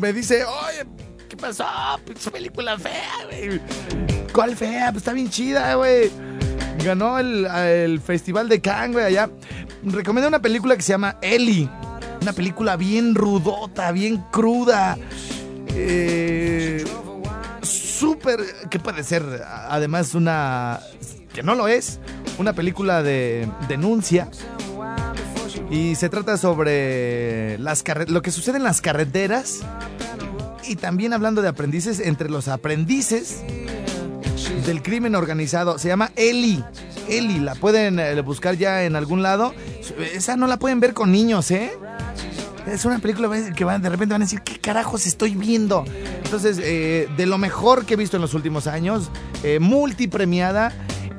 [0.00, 0.88] Me dice, oye,
[1.28, 1.66] ¿qué pasó?
[2.04, 3.60] Pinche película fea, güey.
[4.32, 4.86] ¿Cuál fea?
[4.92, 6.10] Pues está bien chida, güey.
[6.84, 9.30] Ganó el, el Festival de Cannes, güey, allá.
[9.84, 11.68] Recomiendo una película que se llama Ellie.
[12.22, 14.96] Una película bien rudota, bien cruda.
[15.74, 16.84] Eh,
[17.62, 18.40] Súper.
[18.70, 19.22] ¿Qué puede ser?
[19.68, 20.80] Además, una.
[21.34, 22.00] Que no lo es.
[22.38, 24.28] Una película de denuncia.
[25.70, 29.60] Y se trata sobre las lo que sucede en las carreteras.
[30.66, 33.42] Y también hablando de aprendices, entre los aprendices
[34.66, 35.78] del crimen organizado.
[35.78, 36.62] Se llama Eli.
[37.08, 39.54] Eli, la pueden eh, buscar ya en algún lado.
[40.14, 41.72] Esa no la pueden ver con niños, ¿eh?
[42.66, 45.84] Es una película que van, de repente van a decir, ¿qué carajos estoy viendo?
[46.24, 49.10] Entonces, eh, de lo mejor que he visto en los últimos años,
[49.42, 50.72] eh, multipremiada.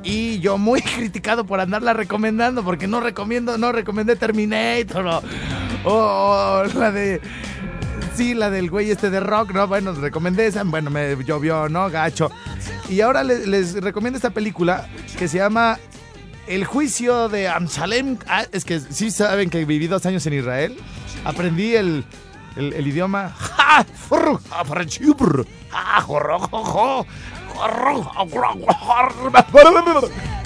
[0.04, 5.24] Y yo muy criticado por andarla recomendando, porque no recomiendo, no recomendé Terminator
[5.84, 7.22] o, la de
[8.16, 9.68] Sí, la del güey este de rock, ¿no?
[9.68, 11.90] Bueno, recomendé esa, bueno, me llovió, ¿no?
[11.90, 12.30] Gacho.
[12.90, 15.80] Y ahora les, les recomiendo esta película que se llama
[16.46, 18.18] El juicio de Amsalem.
[18.28, 20.78] Ah, es que sí saben que viví dos años en Israel.
[21.24, 22.04] Aprendí el,
[22.58, 23.34] el, el idioma.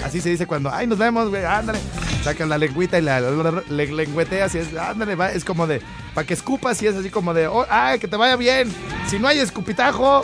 [0.04, 1.78] Así se dice cuando, ay, nos vemos, güey, ándale.
[2.22, 5.80] Sacan la lengüita y la, le- lengüeteas y es, ándale, va, es como de,
[6.14, 8.72] para que escupas y es así como de, oh, ay, que te vaya bien.
[9.08, 10.22] Si no hay escupitajo,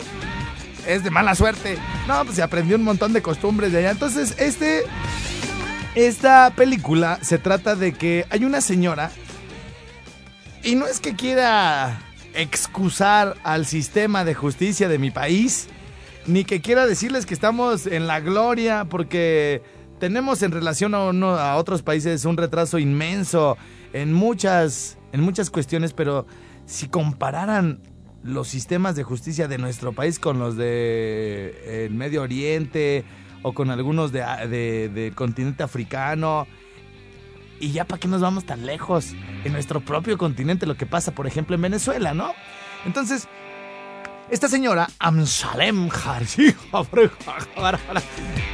[0.85, 1.77] es de mala suerte.
[2.07, 3.91] No, pues se aprendió un montón de costumbres de allá.
[3.91, 4.83] Entonces, este,
[5.95, 9.11] esta película se trata de que hay una señora
[10.63, 11.99] y no es que quiera
[12.33, 15.67] excusar al sistema de justicia de mi país,
[16.27, 19.61] ni que quiera decirles que estamos en la gloria, porque
[19.99, 23.57] tenemos en relación a, uno- a otros países un retraso inmenso
[23.93, 26.25] en muchas, en muchas cuestiones, pero
[26.65, 27.79] si compararan
[28.23, 33.03] los sistemas de justicia de nuestro país con los de el Medio Oriente
[33.41, 36.47] o con algunos de, de- del continente africano,
[37.59, 39.13] y ya para qué nos vamos tan lejos
[39.45, 42.33] en nuestro propio continente, lo que pasa, por ejemplo, en Venezuela, ¿no?
[42.85, 43.27] Entonces,
[44.29, 45.89] esta señora, Amsalem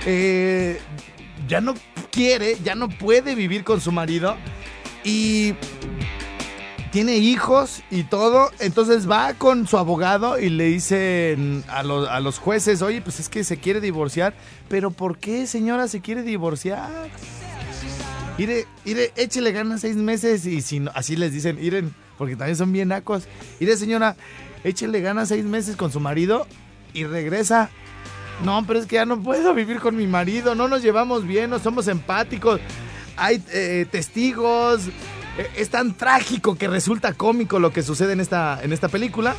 [0.05, 0.79] eh,
[1.47, 1.73] ya no
[2.11, 4.35] quiere, ya no puede vivir con su marido
[5.03, 5.53] y
[6.91, 12.19] tiene hijos y todo, entonces va con su abogado y le dicen a, los- a
[12.19, 14.33] los jueces, oye, pues es que se quiere divorciar,
[14.67, 16.89] pero ¿por qué señora se quiere divorciar?
[18.37, 22.55] Ire, ire, échele ganas seis meses y si no, así les dicen, iren, porque también
[22.57, 23.27] son bien nacos.
[23.59, 24.15] Ire, señora,
[24.63, 26.47] échele ganas seis meses con su marido
[26.93, 27.69] y regresa.
[28.43, 31.49] No, pero es que ya no puedo vivir con mi marido, no nos llevamos bien,
[31.49, 32.61] no somos empáticos.
[33.17, 34.87] Hay eh, testigos.
[35.37, 39.35] Eh, Es tan trágico que resulta cómico lo que sucede en esta, en esta película.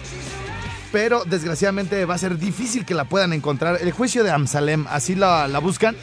[0.92, 3.78] pero desgraciadamente va a ser difícil que la puedan encontrar.
[3.80, 5.96] El juicio de Amsalem, así la, la buscan.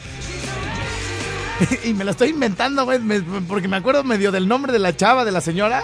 [1.84, 2.98] y me la estoy inventando, güey,
[3.48, 5.82] porque me acuerdo medio del nombre de la chava, de la señora.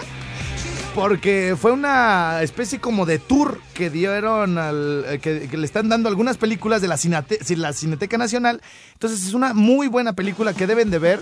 [0.95, 5.03] Porque fue una especie como de tour que dieron al.
[5.09, 8.61] eh, que, le están dando algunas películas de la, Cinate- la Cineteca Nacional.
[8.93, 11.19] Entonces es una muy buena película que deben de ver.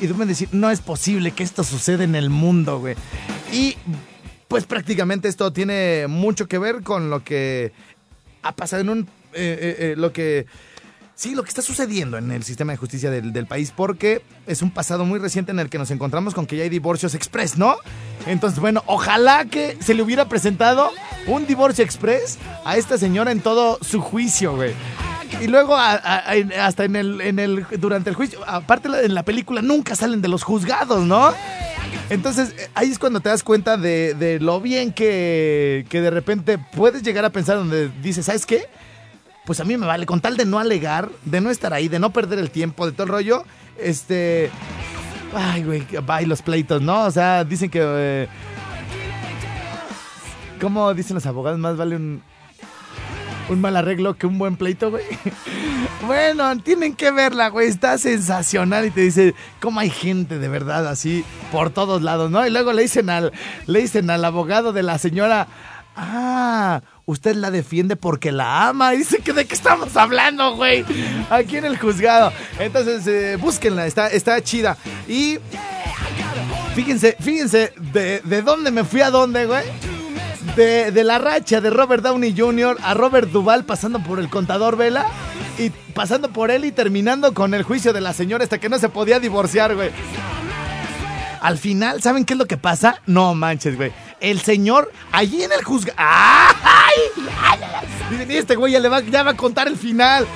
[0.00, 2.96] Y deben decir, no es posible que esto suceda en el mundo, güey.
[3.52, 3.76] Y
[4.48, 7.72] pues prácticamente esto tiene mucho que ver con lo que
[8.42, 9.00] ha pasado en un.
[9.34, 10.46] eh, eh, lo que.
[11.14, 14.60] Sí, lo que está sucediendo en el sistema de justicia del, del país, porque es
[14.62, 17.56] un pasado muy reciente en el que nos encontramos con que ya hay divorcios express,
[17.58, 17.76] ¿no?
[18.26, 20.90] Entonces, bueno, ojalá que se le hubiera presentado
[21.26, 24.72] un divorcio express a esta señora en todo su juicio, güey.
[25.40, 30.28] Y luego, hasta en el, durante el juicio, aparte en la película nunca salen de
[30.28, 31.32] los juzgados, ¿no?
[32.10, 36.10] Entonces, eh, ahí es cuando te das cuenta de, de lo bien que, que de
[36.10, 38.66] repente puedes llegar a pensar donde dices, ¿sabes qué?
[39.46, 41.98] Pues a mí me vale, con tal de no alegar, de no estar ahí, de
[41.98, 43.44] no perder el tiempo, de todo el rollo,
[43.78, 44.50] este...
[45.34, 47.04] Ay, güey, bye los pleitos, ¿no?
[47.04, 47.80] O sea, dicen que...
[47.82, 48.28] eh,
[50.60, 51.58] ¿Cómo dicen los abogados?
[51.58, 52.22] Más vale un,
[53.48, 55.04] un mal arreglo que un buen pleito, güey.
[56.06, 57.68] Bueno, tienen que verla, güey.
[57.68, 62.44] Está sensacional y te dice cómo hay gente de verdad así por todos lados, ¿no?
[62.44, 63.32] Y luego le dicen al,
[63.66, 65.46] le dicen al abogado de la señora,
[65.94, 68.94] ah, usted la defiende porque la ama.
[68.94, 70.84] Y dice que de qué estamos hablando, güey.
[71.30, 72.32] Aquí en el juzgado.
[72.58, 74.76] Entonces, eh, búsquenla, está, está chida.
[75.08, 75.38] Y
[76.74, 79.64] fíjense, fíjense de, de dónde me fui a dónde, güey.
[80.56, 82.76] De, de la racha de Robert Downey Jr.
[82.82, 85.06] a Robert Duvall pasando por el contador Vela
[85.58, 88.78] y pasando por él y terminando con el juicio de la señora hasta que no
[88.78, 89.90] se podía divorciar, güey.
[91.40, 93.00] Al final, ¿saben qué es lo que pasa?
[93.06, 93.92] No manches, güey.
[94.20, 95.96] El señor, allí en el juzgado.
[95.98, 96.71] ¡Ay!
[98.10, 100.26] Dicen, "Y este güey ya, le va, ya va a contar el final.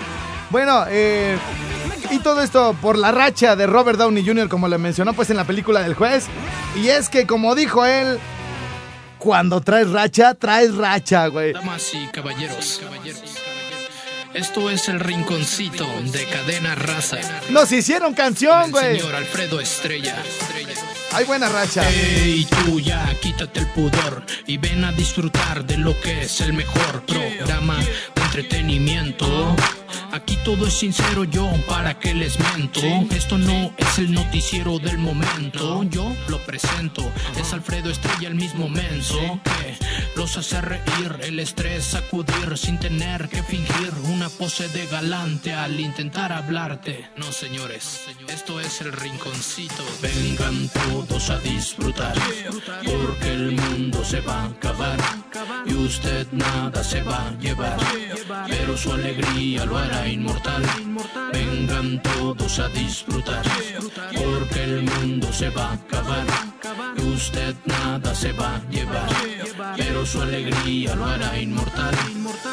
[0.51, 1.37] Bueno, eh.
[2.11, 5.37] Y todo esto por la racha de Robert Downey Jr., como le mencionó pues en
[5.37, 6.27] la película del juez.
[6.77, 8.19] Y es que, como dijo él,
[9.19, 11.53] cuando traes racha, traes racha, güey.
[11.53, 12.81] Damas y caballeros,
[14.35, 17.17] esto es el rinconcito de cadena raza.
[17.49, 19.01] Nos hicieron canción, güey.
[19.01, 20.15] señor Alfredo Estrella.
[21.13, 21.83] Hay buena racha.
[21.89, 26.53] Hey, tú ya quítate el pudor y ven a disfrutar de lo que es el
[26.53, 27.79] mejor programa
[28.15, 29.57] de entretenimiento.
[30.13, 32.81] Aquí todo es sincero, yo para qué les miento.
[33.15, 37.03] Esto no es el noticiero del momento, yo lo presento.
[37.39, 39.19] Es Alfredo Estrella el mismo menso.
[39.45, 39.77] Que
[40.17, 45.79] los hace reír, el estrés sacudir sin tener que fingir una pose de galante al
[45.79, 47.09] intentar hablarte.
[47.17, 49.85] No, señores, esto es el rinconcito.
[50.01, 52.15] Vengan todos a disfrutar,
[52.85, 54.99] porque el mundo se va a acabar
[55.67, 57.79] y usted nada se va a llevar,
[58.49, 60.63] pero su alegría lo hará inmortal.
[61.33, 63.45] Vengan todos a disfrutar,
[64.15, 66.27] porque el mundo se va a acabar
[67.17, 69.09] usted nada se va a llevar,
[69.77, 71.95] pero su alegría lo hará inmortal.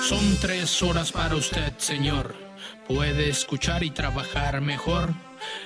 [0.02, 2.36] Son tres horas para usted, señor.
[2.88, 5.14] Puede escuchar y trabajar mejor.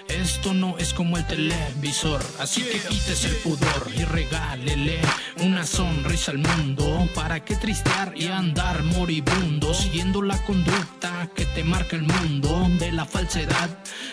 [0.07, 5.01] Esto no es como el televisor, así que quítese el pudor y regálele
[5.41, 7.07] una sonrisa al mundo.
[7.13, 9.73] ¿Para qué tristear y andar moribundo?
[9.73, 13.69] Siguiendo la conducta que te marca el mundo de la falsedad.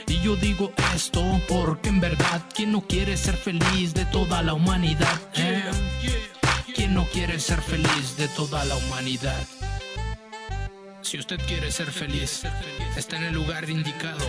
[0.07, 4.55] Y yo digo esto porque en verdad, ¿quién no quiere ser feliz de toda la
[4.55, 5.21] humanidad?
[5.35, 5.63] eh?
[6.75, 9.47] ¿Quién no quiere ser feliz de toda la humanidad?
[11.03, 12.43] Si usted quiere ser feliz,
[12.97, 14.27] está en el lugar indicado.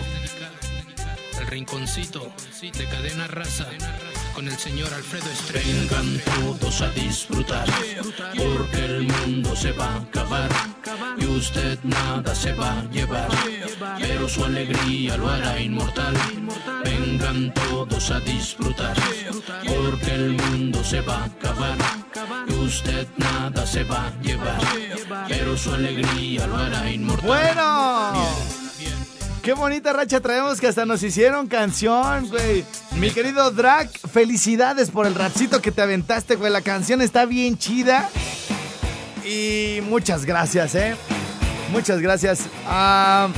[1.40, 3.66] El rinconcito de cadena raza
[4.34, 5.66] con el señor Alfredo Estrella.
[5.66, 7.66] Vengan todos a disfrutar,
[8.36, 10.50] porque el mundo se va a acabar
[11.18, 13.28] y usted nada se va a llevar,
[13.98, 16.14] pero su alegría lo hará inmortal.
[16.84, 18.96] Vengan todos a disfrutar,
[19.66, 21.76] porque el mundo se va a acabar
[22.48, 24.60] y usted nada se va a llevar,
[25.28, 27.26] pero su alegría lo hará inmortal.
[27.26, 28.55] Bueno.
[29.46, 32.64] Qué bonita racha traemos que hasta nos hicieron canción, güey.
[32.96, 36.50] Mi querido Drac, felicidades por el rapcito que te aventaste, güey.
[36.50, 38.10] La canción está bien chida.
[39.24, 40.96] Y muchas gracias, ¿eh?
[41.70, 42.40] Muchas gracias.
[42.66, 43.28] Ah,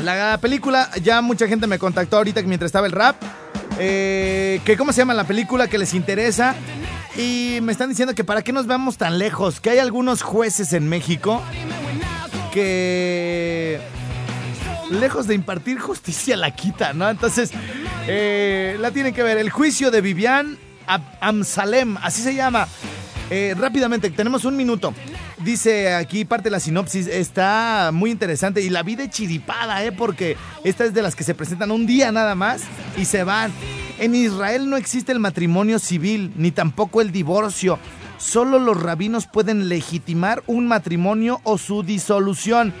[0.00, 3.14] la película, ya mucha gente me contactó ahorita mientras estaba el rap.
[3.78, 6.56] Eh, que cómo se llama la película, que les interesa.
[7.16, 10.72] Y me están diciendo que para qué nos vamos tan lejos, que hay algunos jueces
[10.72, 11.40] en México
[12.52, 13.80] que
[14.90, 17.08] lejos de impartir justicia la quita, ¿no?
[17.08, 17.50] Entonces,
[18.06, 19.38] eh, la tienen que ver.
[19.38, 20.58] El juicio de Vivian
[21.20, 22.68] Amsalem, así se llama.
[23.30, 24.94] Eh, rápidamente, tenemos un minuto.
[25.38, 29.92] Dice aquí parte de la sinopsis, está muy interesante y la vida chiripada, ¿eh?
[29.92, 32.62] Porque esta es de las que se presentan un día nada más
[32.96, 33.52] y se van.
[33.98, 37.78] En Israel no existe el matrimonio civil, ni tampoco el divorcio.
[38.18, 42.72] Solo los rabinos pueden legitimar un matrimonio o su disolución.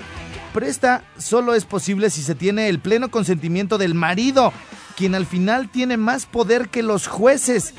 [0.54, 4.52] Pero esta solo es posible si se tiene el pleno consentimiento del marido,
[4.96, 7.74] quien al final tiene más poder que los jueces.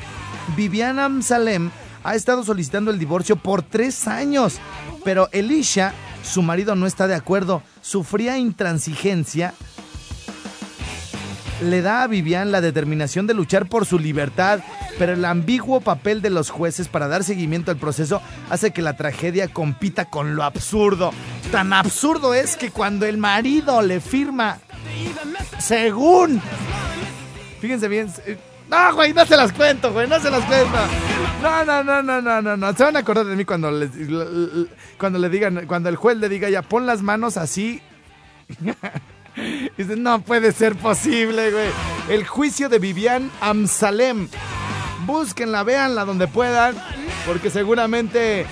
[0.58, 1.72] Viviana Amsalem
[2.04, 4.58] ha estado solicitando el divorcio por tres años,
[5.06, 7.64] pero Elisha, su marido, no está de acuerdo.
[7.82, 9.54] Su fría intransigencia
[11.62, 14.60] le da a Vivian la determinación de luchar por su libertad,
[14.98, 18.96] pero el ambiguo papel de los jueces para dar seguimiento al proceso hace que la
[18.98, 21.12] tragedia compita con lo absurdo.
[21.52, 24.60] Tan absurdo es que cuando el marido le firma,
[25.60, 26.42] según...
[27.62, 28.12] Fíjense bien...
[28.68, 30.78] No, güey, no se las cuento, güey, no se las cuento.
[31.44, 32.74] No, no, no, no, no, no, no.
[32.74, 33.70] Se van a acordar de mí cuando
[34.98, 37.82] cuando le digan, cuando el juez le diga ya, pon las manos así.
[39.78, 41.70] Dice, no puede ser posible, güey.
[42.10, 44.28] El juicio de Vivian Amsalem.
[45.06, 46.76] Búsquenla, véanla donde puedan,
[47.28, 48.46] porque seguramente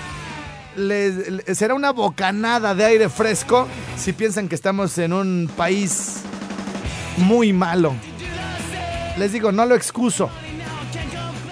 [0.76, 3.66] les, será una bocanada de aire fresco
[3.96, 6.22] si piensan que estamos en un país
[7.16, 7.94] muy malo.
[9.16, 10.30] Les digo, no lo excuso.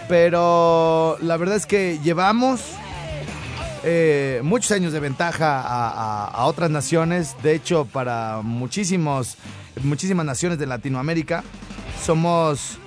[0.08, 2.60] Pero la verdad es que llevamos
[3.84, 7.34] eh, muchos años de ventaja a, otras naciones.
[7.42, 9.36] De hecho, para muchísimos,
[9.82, 11.42] muchísimas naciones de Latinoamérica,
[12.04, 12.78] somos,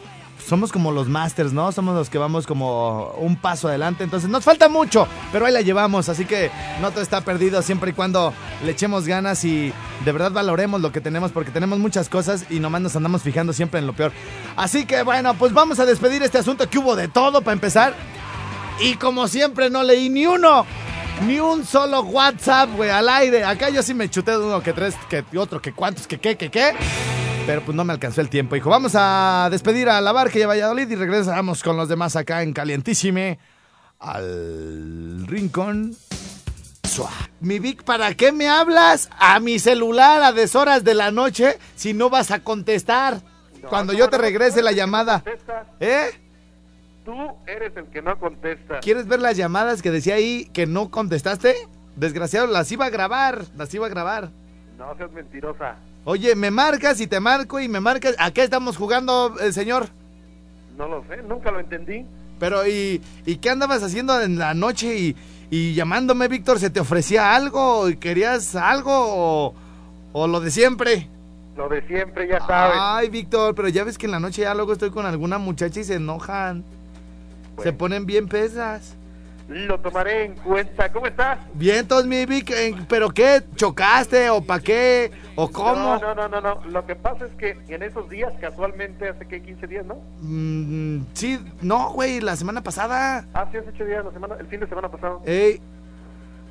[0.48, 1.72] somos como los masters, ¿no?
[1.74, 4.06] Somos los que vamos como un paso adelante.
[4.06, 6.08] Entonces, nos falta mucho, pero ahí la llevamos.
[6.08, 6.50] Así que
[6.82, 8.34] no todo está perdido siempre y cuando
[8.64, 9.74] le echemos ganas y
[10.06, 13.52] de verdad valoremos lo que tenemos, porque tenemos muchas cosas y nomás nos andamos fijando
[13.52, 14.14] siempre en lo peor.
[14.56, 17.94] Así que bueno, pues vamos a despedir este asunto que hubo de todo para empezar.
[18.80, 20.66] Y como siempre no leí ni uno,
[21.26, 23.44] ni un solo WhatsApp, güey, al aire.
[23.44, 26.36] Acá yo sí me chuté de uno que tres, que otro, que cuántos, que qué,
[26.36, 26.74] que qué.
[27.46, 28.70] Pero pues no me alcanzó el tiempo, hijo.
[28.70, 32.42] Vamos a despedir a la barca y a Valladolid y regresamos con los demás acá
[32.44, 33.40] en Calientísime
[34.00, 35.96] al rincón.
[37.42, 41.94] Mi Vic, ¿para qué me hablas a mi celular a deshoras de la noche si
[41.94, 43.22] no vas a contestar?
[43.70, 45.24] Cuando yo te regrese la llamada.
[45.80, 46.25] ¿Eh?
[47.06, 47.14] Tú
[47.46, 48.80] eres el que no contesta.
[48.80, 51.54] ¿Quieres ver las llamadas que decía ahí que no contestaste?
[51.96, 54.32] Desgraciado, las iba a grabar, las iba a grabar.
[54.78, 55.76] No seas mentirosa.
[56.04, 58.16] Oye, me marcas y te marco y me marcas.
[58.18, 59.90] ¿A qué estamos jugando, el señor?
[60.78, 62.06] No lo sé, nunca lo entendí.
[62.40, 65.16] Pero, ¿y, y qué andabas haciendo en la noche y,
[65.50, 66.60] y llamándome, Víctor?
[66.60, 67.88] ¿Se te ofrecía algo?
[67.88, 69.54] ¿Y ¿Querías algo o,
[70.12, 71.08] o lo de siempre?
[71.56, 72.78] Lo de siempre, ya sabes.
[72.78, 75.80] Ay, Víctor, pero ya ves que en la noche ya luego estoy con alguna muchacha
[75.80, 76.66] y se enojan.
[77.62, 78.96] Se ponen bien pesas.
[79.48, 80.92] Lo tomaré en cuenta.
[80.92, 81.38] ¿Cómo estás?
[81.54, 82.52] Bien, todos mi Vic,
[82.90, 83.44] ¿pero qué?
[83.56, 85.12] ¿Chocaste o pa' qué?
[85.36, 86.00] ¿O cómo?
[86.00, 86.66] No, no, no, no, no.
[86.66, 89.98] Lo que pasa es que en esos días, casualmente, hace que 15 días, ¿no?
[90.22, 93.28] Mm, sí, no, güey, la semana pasada.
[93.36, 95.22] Ah, sí, hace 8 días, la semana, el fin de semana pasado.
[95.26, 95.62] Ey,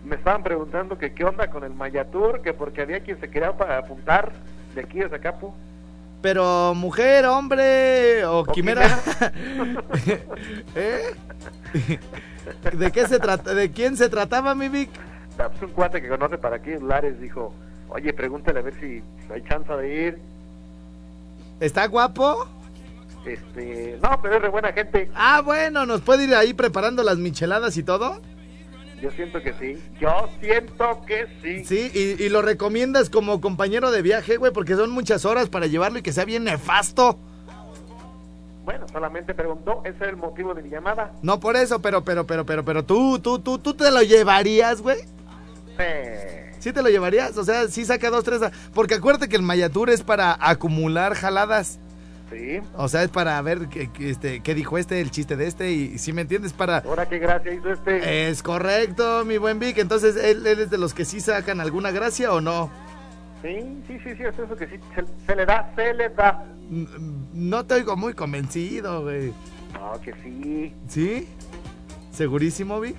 [0.04, 3.56] Me estaban preguntando que qué onda con el Mayatur, que porque había quien se quería
[3.56, 4.32] para apuntar
[4.74, 5.52] de aquí de Zacapu.
[6.24, 8.98] Pero mujer, hombre o, quimera.
[10.74, 11.14] ¿Eh?
[12.72, 13.52] ¿De qué se trata?
[13.52, 14.88] ¿De quién se trataba, mi Vic?
[15.38, 17.52] Ah, pues un cuate que conoce para aquí Lares dijo,
[17.90, 20.18] oye, pregúntale a ver si hay chance de ir.
[21.60, 22.48] ¿Está guapo?
[23.26, 25.10] Este, no, pero es de buena gente.
[25.14, 28.22] Ah, bueno, nos puede ir ahí preparando las micheladas y todo.
[29.04, 29.78] Yo siento que sí.
[30.00, 31.62] Yo siento que sí.
[31.66, 35.66] Sí, y, y lo recomiendas como compañero de viaje, güey, porque son muchas horas para
[35.66, 37.18] llevarlo y que sea bien nefasto.
[38.64, 41.12] Bueno, solamente preguntó, ese es el motivo de mi llamada.
[41.20, 44.80] No por eso, pero, pero, pero, pero, pero tú, tú, tú, tú te lo llevarías,
[44.80, 45.00] güey.
[45.78, 47.36] Eh, ¿Sí te lo llevarías?
[47.36, 48.40] O sea, sí saca dos, tres.
[48.72, 51.78] Porque acuérdate que el Mayatur es para acumular jaladas.
[52.34, 52.60] Sí.
[52.76, 55.70] O sea, es para ver qué, este, qué dijo este, el chiste de este.
[55.72, 56.78] Y si me entiendes, para.
[56.78, 58.28] Ahora qué gracia hizo este.
[58.28, 59.78] Es correcto, mi buen Vic.
[59.78, 62.70] Entonces, ¿él, él es de los que sí sacan alguna gracia o no?
[63.42, 63.56] Sí,
[63.86, 64.74] sí, sí, sí, es eso que sí.
[64.94, 66.44] Se, se le da, se le da.
[66.70, 66.88] N-
[67.34, 69.32] No te oigo muy convencido, güey.
[69.74, 70.72] No, que sí.
[70.88, 71.28] ¿Sí?
[72.10, 72.96] ¿Segurísimo, Vic?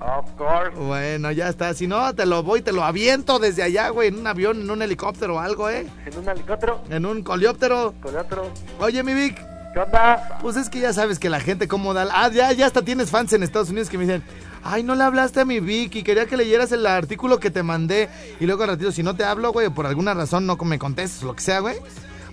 [0.00, 0.76] Of course.
[0.78, 1.72] Bueno, ya está.
[1.74, 4.70] Si no, te lo voy, te lo aviento desde allá, güey, en un avión, en
[4.70, 5.86] un helicóptero o algo, ¿eh?
[6.04, 7.94] En un helicóptero, En un coleóptero.
[8.02, 8.50] con otro.
[8.78, 9.36] Oye, mi Vic,
[9.72, 10.38] ¿Qué onda?
[10.42, 12.06] pues es que ya sabes que la gente cómo da...
[12.12, 14.22] Ah, ya, ya hasta tienes fans en Estados Unidos que me dicen,
[14.62, 17.62] ay, no le hablaste a mi Vic y quería que leyeras el artículo que te
[17.62, 18.08] mandé.
[18.38, 21.22] Y luego al ratito, si no te hablo, güey, por alguna razón no me contestas,
[21.22, 21.76] lo que sea, güey.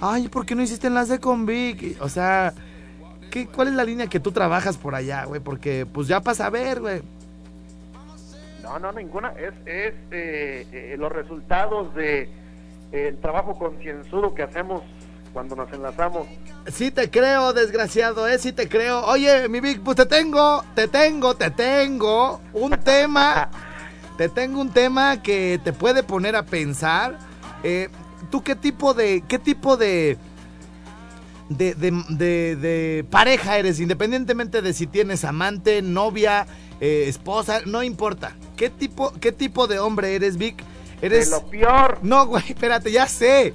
[0.01, 1.81] Ay, ¿por qué no hiciste enlace con Vic?
[1.81, 2.53] Y, O sea,
[3.31, 5.39] ¿qué, ¿cuál es la línea que tú trabajas por allá, güey?
[5.39, 7.01] Porque pues ya pasa a ver, güey.
[8.63, 9.29] No, no, ninguna.
[9.33, 12.21] Es, es eh, eh, los resultados de
[12.91, 14.81] eh, el trabajo concienzudo que hacemos
[15.33, 16.27] cuando nos enlazamos.
[16.67, 18.37] Sí te creo, desgraciado, ¿eh?
[18.37, 19.03] Sí te creo.
[19.05, 23.49] Oye, mi Vic, pues te tengo, te tengo, te tengo un tema.
[24.17, 27.17] te tengo un tema que te puede poner a pensar.
[27.63, 27.89] Eh,
[28.31, 30.17] ¿Tú qué tipo de, qué tipo de,
[31.57, 33.79] de, de, de- de pareja eres?
[33.79, 36.45] Independientemente de si tienes amante, novia,
[36.79, 38.35] eh, esposa, no importa.
[38.55, 40.63] ¿Qué tipo, qué tipo de hombre eres, Vic?
[41.01, 41.29] Eres...
[41.29, 41.99] De lo peor.
[42.01, 43.51] No, güey, espérate, ya sé.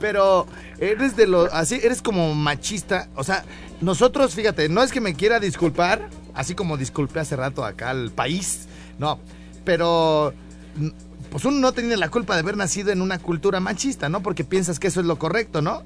[0.00, 0.46] Pero
[0.78, 1.52] eres de lo.
[1.52, 3.08] Así, eres como machista.
[3.16, 3.44] O sea,
[3.80, 8.10] nosotros, fíjate, no es que me quiera disculpar, así como disculpé hace rato acá al
[8.12, 8.68] país.
[8.98, 9.18] No.
[9.64, 10.32] Pero.
[11.30, 14.22] Pues uno no tiene la culpa de haber nacido en una cultura machista, ¿no?
[14.22, 15.82] Porque piensas que eso es lo correcto, ¿no?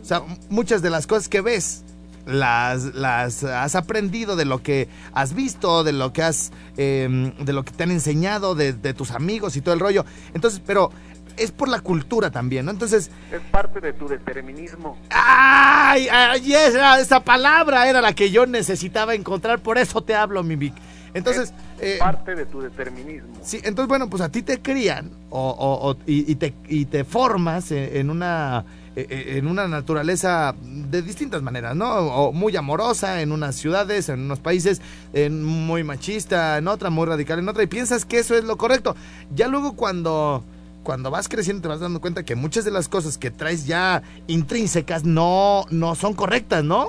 [0.00, 1.84] O sea, muchas de las cosas que ves
[2.26, 7.52] las, las has aprendido de lo que has visto, de lo que has, eh, de
[7.52, 10.04] lo que te han enseñado, de, de tus amigos y todo el rollo.
[10.34, 10.90] Entonces, pero
[11.36, 12.70] es por la cultura también, ¿no?
[12.70, 14.98] Entonces, Es parte de tu determinismo.
[15.10, 16.08] ¡ay!
[16.10, 20.56] ay esa, esa palabra era la que yo necesitaba encontrar, por eso te hablo, mi
[20.56, 20.74] Vic.
[21.14, 23.34] Entonces, eh, Parte de tu determinismo.
[23.42, 26.84] Sí, entonces bueno, pues a ti te crían o, o- o- y, y te, y
[26.84, 28.64] te formas en, en una
[28.96, 31.88] en una naturaleza de distintas maneras, ¿no?
[31.88, 34.82] O muy amorosa en unas ciudades, en unos países,
[35.12, 38.56] en muy machista, en otra, muy radical en otra, y piensas que eso es lo
[38.56, 38.96] correcto.
[39.34, 40.44] Ya luego cuando
[40.82, 44.02] cuando vas creciendo te vas dando cuenta que muchas de las cosas que traes ya
[44.26, 46.86] intrínsecas no no son correctas, ¿no?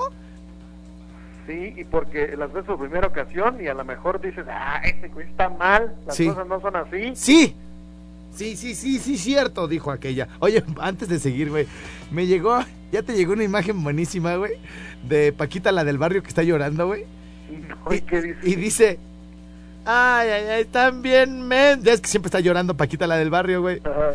[1.46, 4.80] Sí, y porque las ves por primera ocasión y a lo mejor dices, ah,
[5.12, 6.26] güey está mal, las Sí.
[6.28, 7.12] cosas no son así.
[7.14, 7.54] Sí.
[8.34, 10.28] Sí, sí, sí, sí, cierto, dijo aquella.
[10.40, 11.66] Oye, antes de seguir, güey,
[12.10, 12.60] me llegó,
[12.90, 14.52] ya te llegó una imagen buenísima, güey,
[15.02, 17.04] de Paquita, la del barrio que está llorando, güey.
[17.52, 18.02] No, ¿y?
[18.50, 18.98] Y dice,
[19.84, 21.82] ay, ay, ay, están bien, men.
[21.82, 23.82] Ya es que siempre está llorando Paquita, la del barrio, güey.
[23.84, 24.14] Ajá.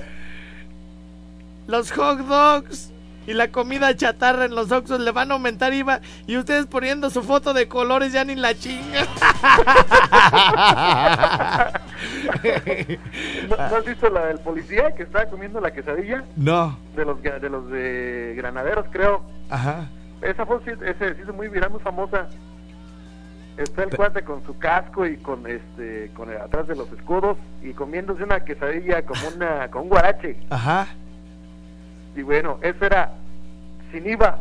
[1.67, 2.91] Los hot dogs
[3.27, 7.09] y la comida chatarra en los Oxxos le van a aumentar IVA y ustedes poniendo
[7.09, 9.05] su foto de colores ya ni la chinga.
[13.49, 16.23] ¿No, no has visto la del policía que estaba comiendo la quesadilla?
[16.35, 19.21] no, De los, de los de granaderos, creo.
[19.49, 19.89] ajá.
[20.21, 22.27] Esa fue, sí, ese, se hizo muy viral, muy famosa.
[23.55, 26.91] Está el Pe- cuate con su casco y con este con el- atrás de los
[26.91, 30.37] escudos y comiéndose una quesadilla como una con un guarache.
[30.49, 30.87] Ajá.
[32.15, 33.11] Y bueno, eso era
[33.91, 34.39] sin IVA.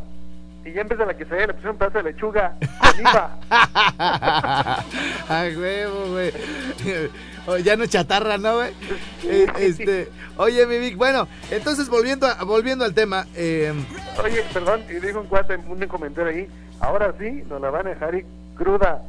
[0.64, 3.38] Y ya en vez de la quesadilla le pusieron un pedazo de lechuga con IVA.
[5.28, 6.32] A huevo, güey.
[7.48, 8.72] O ya no es chatarra, ¿no, güey?
[9.24, 13.72] Eh, este, oye, mi Vic, bueno, entonces volviendo, a- volviendo al tema, eh,
[14.24, 16.48] Oye, perdón, y dijo un cuate un comentario ahí,
[16.80, 18.26] ahora sí nos la van a dejar ir
[18.56, 19.02] cruda.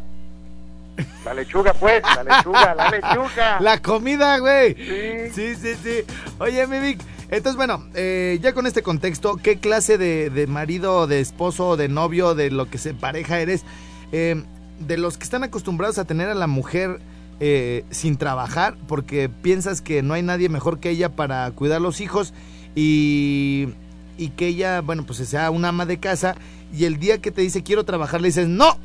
[1.25, 3.57] La lechuga, pues, la lechuga, la lechuga.
[3.59, 4.75] la comida, güey.
[4.75, 5.29] Sí.
[5.33, 6.13] Sí, sí, sí.
[6.39, 11.05] Oye, mi Vic, entonces, bueno, eh, ya con este contexto, ¿qué clase de, de marido,
[11.07, 13.63] de esposo, de novio, de lo que se pareja eres?
[14.11, 14.43] Eh,
[14.79, 16.99] de los que están acostumbrados a tener a la mujer
[17.39, 22.01] eh, sin trabajar, porque piensas que no hay nadie mejor que ella para cuidar los
[22.01, 22.33] hijos
[22.75, 23.69] y,
[24.17, 26.35] y que ella, bueno, pues sea una ama de casa
[26.73, 28.77] y el día que te dice quiero trabajar le dices, no,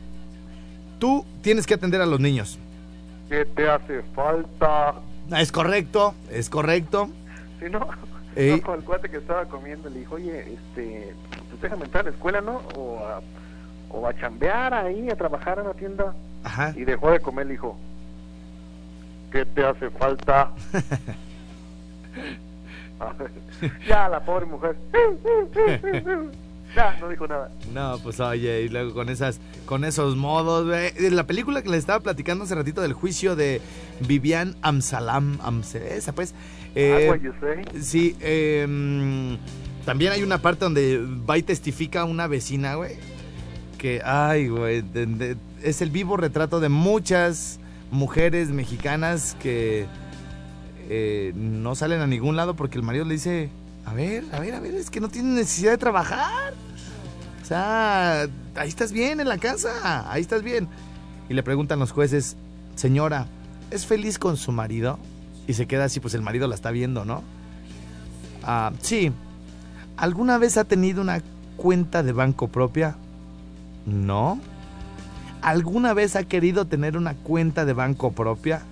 [0.98, 2.58] tú tienes que atender a los niños.
[3.28, 4.94] ¿Qué te hace falta?
[5.36, 7.08] Es correcto, es correcto.
[7.58, 7.88] Si no,
[8.36, 8.50] Ey.
[8.50, 11.14] no, con el cuate que estaba comiendo le dijo, oye, este,
[11.48, 12.60] pues déjame entrar a la escuela, ¿no?
[12.76, 13.22] O a,
[13.90, 16.14] o a chambear ahí, a trabajar en la tienda.
[16.44, 16.74] Ajá.
[16.76, 17.78] Y dejó de comer, le dijo,
[19.32, 20.52] ¿qué te hace falta?
[23.88, 24.76] ya, la pobre mujer.
[26.76, 27.50] ya, no dijo nada.
[27.72, 30.92] No, pues oye, y luego con esas, con esos modos, güey.
[31.10, 33.60] La película que les estaba platicando hace ratito del juicio de
[34.06, 36.34] Vivian Amsalam, Amse- esa pues.
[36.74, 37.82] eh, Agua, you say.
[37.82, 42.96] sí, eh, mm, también hay una parte donde va y testifica una vecina, güey.
[43.78, 47.58] Que, ay, güey, de- de- es el vivo retrato de muchas
[47.92, 49.86] mujeres mexicanas que
[50.88, 53.50] eh, no salen a ningún lado porque el marido le dice,
[53.84, 56.54] a ver, a ver, a ver, es que no tienen necesidad de trabajar.
[57.40, 58.22] O sea,
[58.56, 60.68] ahí estás bien en la casa, ahí estás bien.
[61.28, 62.36] Y le preguntan los jueces,
[62.76, 63.26] señora,
[63.70, 64.98] ¿es feliz con su marido?
[65.46, 67.22] Y se queda así, pues el marido la está viendo, ¿no?
[68.42, 69.12] Ah, sí.
[69.96, 71.20] ¿Alguna vez ha tenido una
[71.56, 72.96] cuenta de banco propia?
[73.84, 74.40] No.
[75.42, 78.62] ¿Alguna vez ha querido tener una cuenta de banco propia?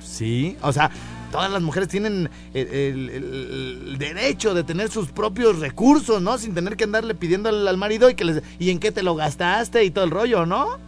[0.00, 0.56] Sí.
[0.62, 0.90] O sea,
[1.32, 6.38] todas las mujeres tienen el, el- el- el derecho de tener sus propios recursos, ¿no?
[6.38, 8.42] Sin tener que andarle pidiendo al, al marido y que les...
[8.58, 9.84] ¿Y en qué te lo gastaste?
[9.84, 10.78] Y todo el rollo, ¿no?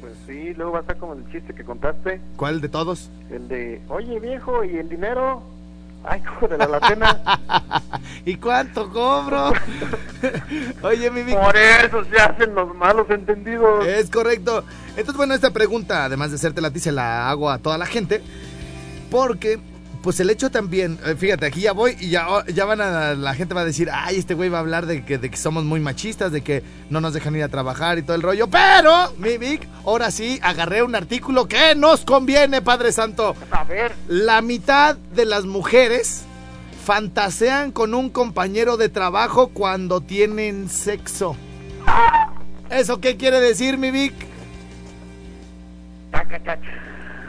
[0.00, 3.10] Pues Sí, luego va a estar como el chiste que contaste, ¿Cuál de todos?
[3.32, 5.42] el de, oye viejo, ¿y el dinero?
[6.04, 7.20] Ay, de la latena.
[8.24, 9.52] ¿Y cuánto cobro?
[10.82, 13.86] Oye, mi Por eso se hacen los malos entendidos.
[13.86, 14.64] Es correcto.
[14.90, 17.86] Entonces, bueno, esta pregunta, además de hacerte a ti, se la hago a toda la
[17.86, 18.22] gente.
[19.10, 19.58] Porque,
[20.02, 23.34] pues el hecho también, eh, fíjate, aquí ya voy y ya, ya van a, la
[23.34, 25.64] gente va a decir, ay, este güey va a hablar de que, de que somos
[25.64, 28.48] muy machistas, de que no nos dejan ir a trabajar y todo el rollo.
[28.48, 33.34] Pero, mi Vic, ahora sí, agarré un artículo que nos conviene, Padre Santo.
[33.50, 36.24] A ver, La mitad de las mujeres
[36.84, 41.36] fantasean con un compañero de trabajo cuando tienen sexo.
[42.70, 44.14] ¿Eso qué quiere decir, mi Vic?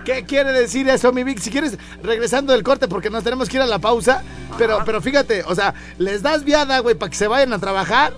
[0.09, 1.37] ¿Qué quiere decir eso, mi Vic?
[1.37, 4.23] Si quieres, regresando del corte, porque nos tenemos que ir a la pausa.
[4.57, 8.13] Pero, pero fíjate, o sea, les das viada, güey, para que se vayan a trabajar.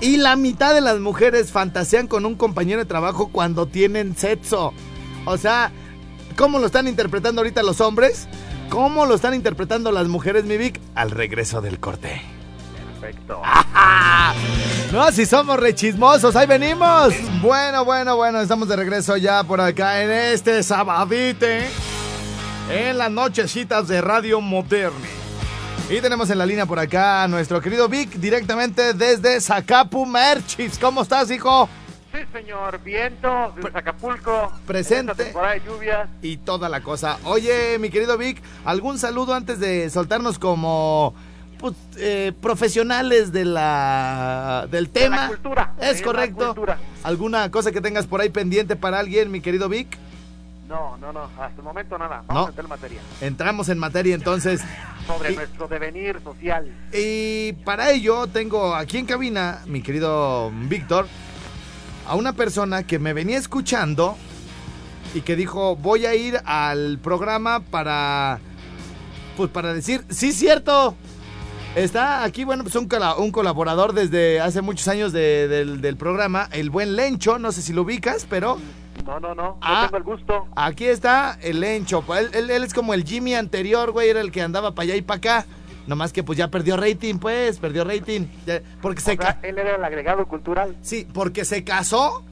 [0.00, 4.72] Y la mitad de las mujeres fantasean con un compañero de trabajo cuando tienen sexo.
[5.26, 5.72] O sea,
[6.38, 8.26] ¿cómo lo están interpretando ahorita los hombres?
[8.70, 10.80] ¿Cómo lo están interpretando las mujeres, mi Vic?
[10.94, 12.22] Al regreso del corte.
[13.00, 13.42] Perfecto.
[14.92, 17.14] No, si somos rechismosos, ahí venimos.
[17.40, 21.68] Bueno, bueno, bueno, estamos de regreso ya por acá en este sabadite.
[22.68, 25.06] En las nochecitas de Radio Moderna.
[25.88, 30.76] Y tenemos en la línea por acá a nuestro querido Vic, directamente desde Zacapu Merchis.
[30.76, 31.68] ¿Cómo estás, hijo?
[32.12, 34.52] Sí, señor, viento desde Acapulco.
[34.66, 35.12] Presente.
[35.12, 36.08] Esta temporada de lluvias.
[36.20, 37.18] Y toda la cosa.
[37.24, 41.14] Oye, mi querido Vic, ¿algún saludo antes de soltarnos como
[41.60, 45.28] pues, eh, profesionales de la del De la tema?
[45.28, 46.46] cultura, de Es la correcto.
[46.46, 46.78] cultura.
[47.02, 49.96] ¿Alguna cosa que tengas por ahí pendiente para alguien, mi querido Vic?
[50.68, 52.22] No, no, no, hasta el momento nada.
[52.28, 52.46] Vamos No.
[52.46, 53.00] a meter materia.
[53.20, 54.60] Entramos en materia entonces.
[55.06, 56.72] Sobre Y- nuestro devenir social.
[56.92, 61.08] Y para ello tengo aquí en cabina, mi querido Víctor,
[62.06, 64.16] a una persona que me venía escuchando
[65.12, 68.38] y que dijo, voy a ir al programa para,
[69.36, 70.94] pues para decir, sí, cierto.
[71.76, 75.96] Está aquí, bueno, pues un, cola- un colaborador desde hace muchos años de- del, del
[75.96, 78.58] programa, el buen Lencho, no sé si lo ubicas, pero
[79.06, 79.56] No, no, no.
[79.62, 79.82] Ah.
[79.82, 80.46] No tengo el gusto.
[80.56, 82.04] aquí está el Lencho.
[82.18, 84.96] Él, él- él es como el Jimmy anterior, güey, era el que andaba para allá
[84.96, 85.46] y para acá.
[85.86, 88.26] Nomás que pues ya perdió rating, pues, perdió rating.
[88.82, 90.76] Porque se, sea, él era el agregado cultural.
[90.82, 92.22] Sí, porque se casó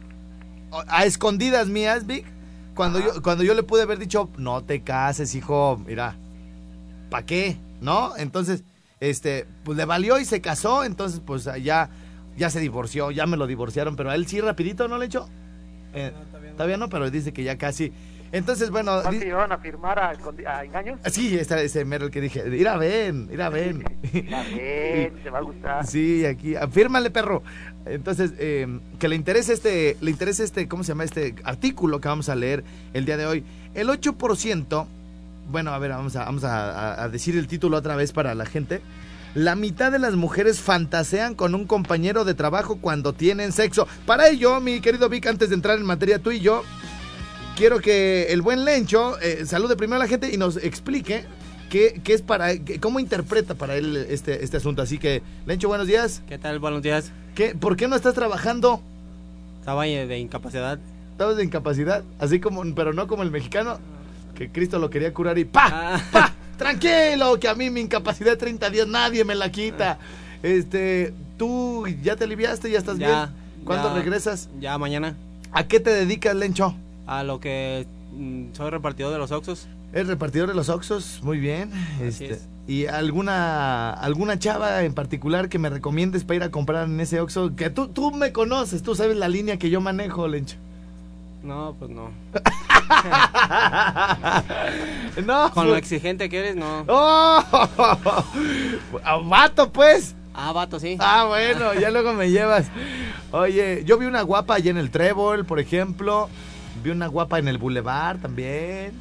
[0.88, 2.26] a escondidas mías, Vic.
[2.74, 6.14] Cuando yo, cuando yo le pude haber dicho, no te cases, hijo, mira,
[7.10, 7.56] ¿para qué?
[7.80, 8.12] ¿No?
[8.16, 8.62] Entonces,
[9.00, 11.90] este, pues le valió y se casó, entonces pues ya,
[12.36, 15.28] ya se divorció, ya me lo divorciaron, pero a él sí rapidito, ¿no le echó?
[15.94, 16.12] Eh,
[16.56, 17.92] todavía no, pero dice que ya casi.
[18.30, 21.00] Entonces, bueno, ¿No a firmar a, engaños?
[21.06, 23.84] sí, está ese mero el que dije, ir a ven, ir a ven.
[24.12, 25.86] Ya ven, te va a gustar.
[25.86, 27.42] Sí, aquí, afírmale, perro.
[27.86, 28.66] Entonces, eh,
[28.98, 31.04] que le interese este, le interese este, ¿cómo se llama?
[31.04, 33.44] Este artículo que vamos a leer el día de hoy.
[33.74, 34.86] El 8%,
[35.48, 38.46] bueno, a ver, vamos a, vamos a, a- decir el título otra vez para la
[38.46, 38.80] gente.
[39.34, 43.86] La mitad de las mujeres fantasean con un compañero de trabajo cuando tienen sexo.
[44.06, 46.62] Para ello, mi querido Vic, antes de entrar en materia tú y yo,
[47.56, 51.24] quiero que el buen Lencho eh, salude primero a la gente y nos explique
[51.70, 54.80] qué, qué es para, qué- cómo interpreta para él este, este asunto.
[54.82, 56.22] Así que, Lencho, buenos días.
[56.28, 56.58] ¿Qué tal?
[56.58, 57.12] Buenos días.
[57.34, 58.80] ¿Qué, ¿Por qué no estás trabajando?
[59.60, 60.78] Estaba de incapacidad.
[61.12, 62.02] ¿Estabas de incapacidad?
[62.18, 63.78] Así como, pero no como el mexicano,
[64.38, 65.66] que Cristo lo quería curar y ¡pa!
[65.68, 66.00] Ah.
[66.12, 66.32] ¡pa!
[66.56, 69.98] Tranquilo, que a mí mi incapacidad de 30 días nadie me la quita.
[70.44, 72.70] Este, ¿tú ya te aliviaste?
[72.70, 73.64] ¿Ya estás Ya, bien?
[73.64, 73.94] ¿Cuándo ya.
[73.94, 74.48] regresas?
[74.60, 75.16] Ya mañana.
[75.50, 76.74] ¿A qué te dedicas, Lencho?
[77.06, 77.86] A lo que
[78.16, 79.66] mm, soy repartidor de los Oxos.
[79.92, 81.20] ¿Eres repartidor de los Oxos?
[81.22, 81.70] Muy bien.
[82.00, 82.46] Este, es.
[82.68, 87.18] ¿Y alguna alguna chava en particular que me recomiendes para ir a comprar en ese
[87.20, 87.56] Oxxo?
[87.56, 90.56] Que tú, tú me conoces, tú sabes la línea que yo manejo, Lencho.
[91.42, 92.10] No, pues no.
[95.24, 95.50] no.
[95.52, 96.84] Con lo exigente que eres, no.
[96.88, 97.44] ¡Oh!
[99.04, 100.14] ¡A vato, pues!
[100.34, 100.96] Ah, vato, sí.
[101.00, 102.66] Ah, bueno, ya luego me llevas.
[103.32, 106.28] Oye, yo vi una guapa allá en el Trébol, por ejemplo.
[106.84, 108.92] Vi una guapa en el Boulevard también.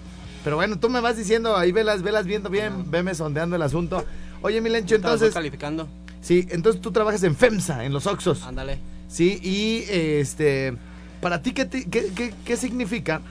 [0.43, 4.03] Pero bueno, tú me vas diciendo, ahí velas, velas viendo bien, veme sondeando el asunto.
[4.41, 5.33] Oye, mi Lencho, entonces...
[5.33, 5.87] calificando.
[6.21, 8.43] Sí, entonces tú trabajas en FEMSA, en los Oxos.
[8.43, 8.79] Ándale.
[9.07, 10.75] Sí, y este,
[11.21, 13.21] para ti, ¿qué, qué, qué- qué significa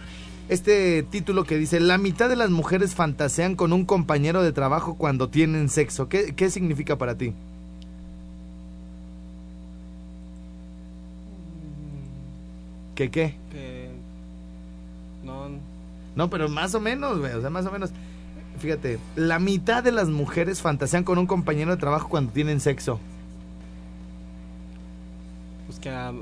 [0.49, 4.95] este título que dice, la mitad de las mujeres fantasean con un compañero de trabajo
[4.97, 6.09] cuando tienen sexo?
[6.09, 7.33] ¿Qué, qué significa para ti?
[12.95, 13.35] ¿Qué qué?
[13.51, 13.91] Que.
[15.25, 15.49] No.
[16.15, 17.91] No, pero más o menos, güey, o sea, más o menos.
[18.59, 22.99] Fíjate, la mitad de las mujeres fantasean con un compañero de trabajo cuando tienen sexo.
[25.67, 25.91] Pues que.
[25.91, 26.13] ah,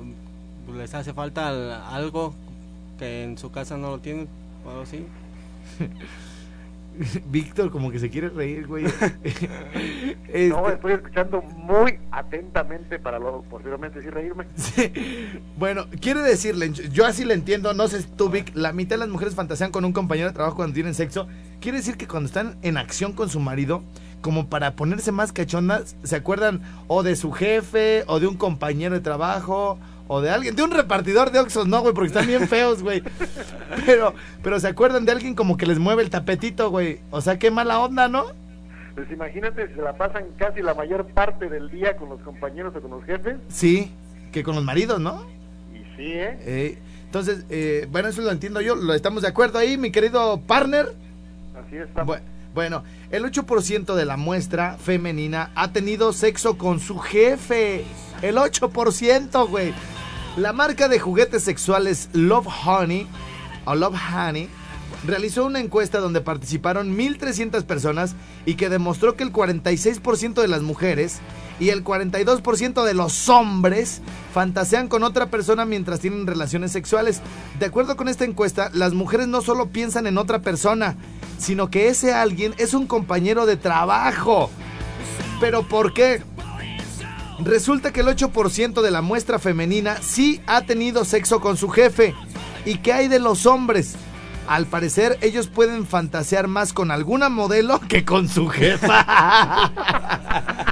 [0.66, 2.34] pues, les hace falta al- algo
[2.98, 4.28] que en su casa no lo tienen
[4.64, 5.06] o algo así.
[7.30, 8.84] Víctor como que se quiere reír, güey.
[10.48, 14.46] No, estoy escuchando muy atentamente para luego posiblemente sí reírme.
[14.56, 14.92] Sí.
[15.56, 19.08] Bueno, quiere decirle, yo así le entiendo, no sé tú, Vic, la mitad de las
[19.08, 21.28] mujeres fantasean con un compañero de trabajo cuando tienen sexo.
[21.60, 23.82] Quiere decir que cuando están en acción con su marido,
[24.20, 28.94] como para ponerse más cachondas, se acuerdan o de su jefe, o de un compañero
[28.94, 29.78] de trabajo,
[30.08, 33.02] o de alguien, de un repartidor de Oxxos, no, güey, porque están bien feos, güey.
[33.86, 37.00] Pero, pero se acuerdan de alguien como que les mueve el tapetito, güey.
[37.10, 38.26] O sea, qué mala onda, ¿no?
[38.94, 42.74] Pues imagínate si se la pasan casi la mayor parte del día con los compañeros
[42.76, 43.36] o con los jefes.
[43.48, 43.90] Sí,
[44.32, 45.22] que con los maridos, ¿no?
[45.74, 46.38] Y sí, ¿eh?
[46.42, 50.40] Eh, entonces, eh, bueno, eso lo entiendo yo, lo estamos de acuerdo ahí, mi querido
[50.46, 50.94] partner.
[51.66, 52.04] Así está.
[52.04, 52.20] Bu-
[52.54, 57.84] Bueno, el 8% de la muestra femenina ha tenido sexo con su jefe.
[58.24, 59.74] El 8%, güey.
[60.38, 63.06] La marca de juguetes sexuales Love Honey
[63.66, 64.48] o Love Honey
[65.06, 68.16] realizó una encuesta donde participaron 1.300 personas
[68.46, 71.18] y que demostró que el 46% de las mujeres
[71.60, 74.00] y el 42% de los hombres
[74.32, 77.20] fantasean con otra persona mientras tienen relaciones sexuales.
[77.58, 80.96] De acuerdo con esta encuesta, las mujeres no solo piensan en otra persona,
[81.36, 84.48] sino que ese alguien es un compañero de trabajo.
[85.40, 86.22] ¿Pero por qué?
[87.44, 92.14] Resulta que el 8% de la muestra femenina sí ha tenido sexo con su jefe.
[92.64, 93.96] ¿Y qué hay de los hombres?
[94.48, 99.70] Al parecer, ellos pueden fantasear más con alguna modelo que con su jefa.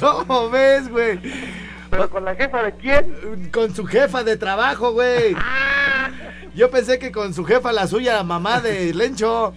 [0.00, 1.18] ¿Cómo ves, güey?
[1.90, 3.50] ¿Pero con la jefa de quién?
[3.52, 5.34] Con su jefa de trabajo, güey.
[6.54, 9.52] Yo pensé que con su jefa, la suya, mamá de Lencho.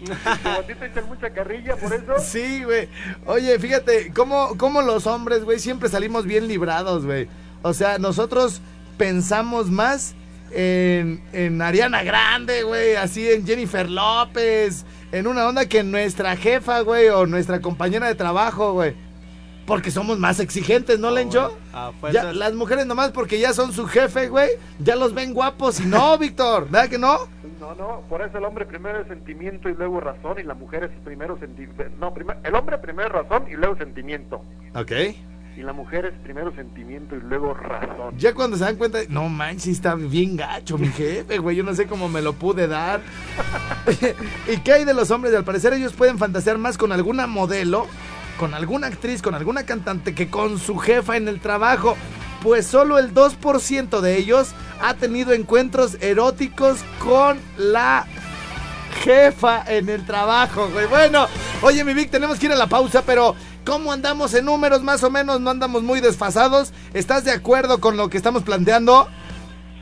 [1.08, 2.14] Mucha carrilla por eso.
[2.20, 2.90] Sí, güey.
[3.26, 7.28] Oye, fíjate, cómo, cómo los hombres, güey, siempre salimos bien librados, güey.
[7.62, 8.62] O sea, nosotros
[8.98, 10.16] pensamos más
[10.52, 16.36] en, en Ariana Grande, güey, así en Jennifer López, en una onda que en nuestra
[16.36, 18.96] jefa, güey, o nuestra compañera de trabajo, güey.
[19.68, 21.56] Porque somos más exigentes, ¿no, Lencho?
[21.74, 24.50] A Ya, fuerzas- las mujeres nomás porque ya son su jefe, güey,
[24.80, 27.18] ya los ven guapos y no, Víctor, ¿verdad que no?
[27.60, 30.86] No, no, por eso el hombre primero es sentimiento y luego razón y la mujer
[30.86, 31.84] es primero sentimiento.
[32.00, 34.42] No, primer- el hombre primero razón y luego sentimiento.
[34.74, 34.92] Ok.
[35.58, 38.14] Y la mujer es primero sentimiento y luego razón.
[38.18, 41.74] Ya cuando se dan cuenta, no manches, está bien gacho mi jefe, güey, yo no
[41.74, 43.02] sé cómo me lo pude dar.
[44.48, 45.34] ¿Y qué hay de los hombres?
[45.36, 47.88] Al parecer ellos pueden fantasear más con alguna modelo,
[48.38, 51.98] con alguna actriz, con alguna cantante que con su jefa en el trabajo.
[52.42, 54.50] Pues solo el 2% de ellos
[54.82, 58.06] ha tenido encuentros eróticos con la
[59.04, 60.86] jefa en el trabajo, güey.
[60.86, 61.28] Bueno,
[61.62, 63.36] oye, mi Vic, tenemos que ir a la pausa, pero
[63.66, 64.84] ¿cómo andamos en números?
[64.84, 66.74] Más o menos, no andamos muy desfasados.
[66.94, 69.08] ¿Estás de acuerdo con lo que estamos planteando?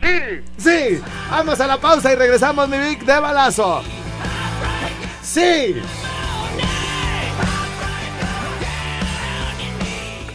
[0.02, 0.42] ¡Sí!
[0.58, 3.82] Sí, vamos a la pausa y regresamos, mi Vic, de balazo.
[5.22, 5.76] Sí.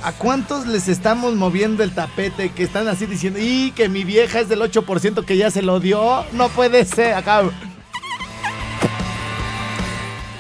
[0.03, 4.41] ¿A cuántos les estamos moviendo el tapete que están así diciendo, y que mi vieja
[4.41, 6.25] es del 8% que ya se lo dio?
[6.33, 7.43] No puede ser, acá.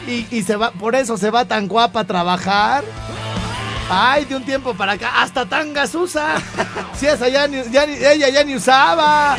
[0.06, 2.84] Y, y se va, por eso se va tan guapa a trabajar.
[3.90, 6.36] Ay, de un tiempo para acá, hasta tangas usa.
[6.98, 9.36] Si esa ya ni, ya ni- ella ya ni usaba.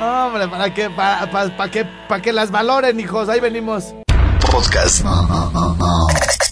[0.00, 3.28] Hombre, para que, para, para, para que, para que las valoren, hijos.
[3.28, 3.92] Ahí venimos.
[4.52, 5.04] Podcast.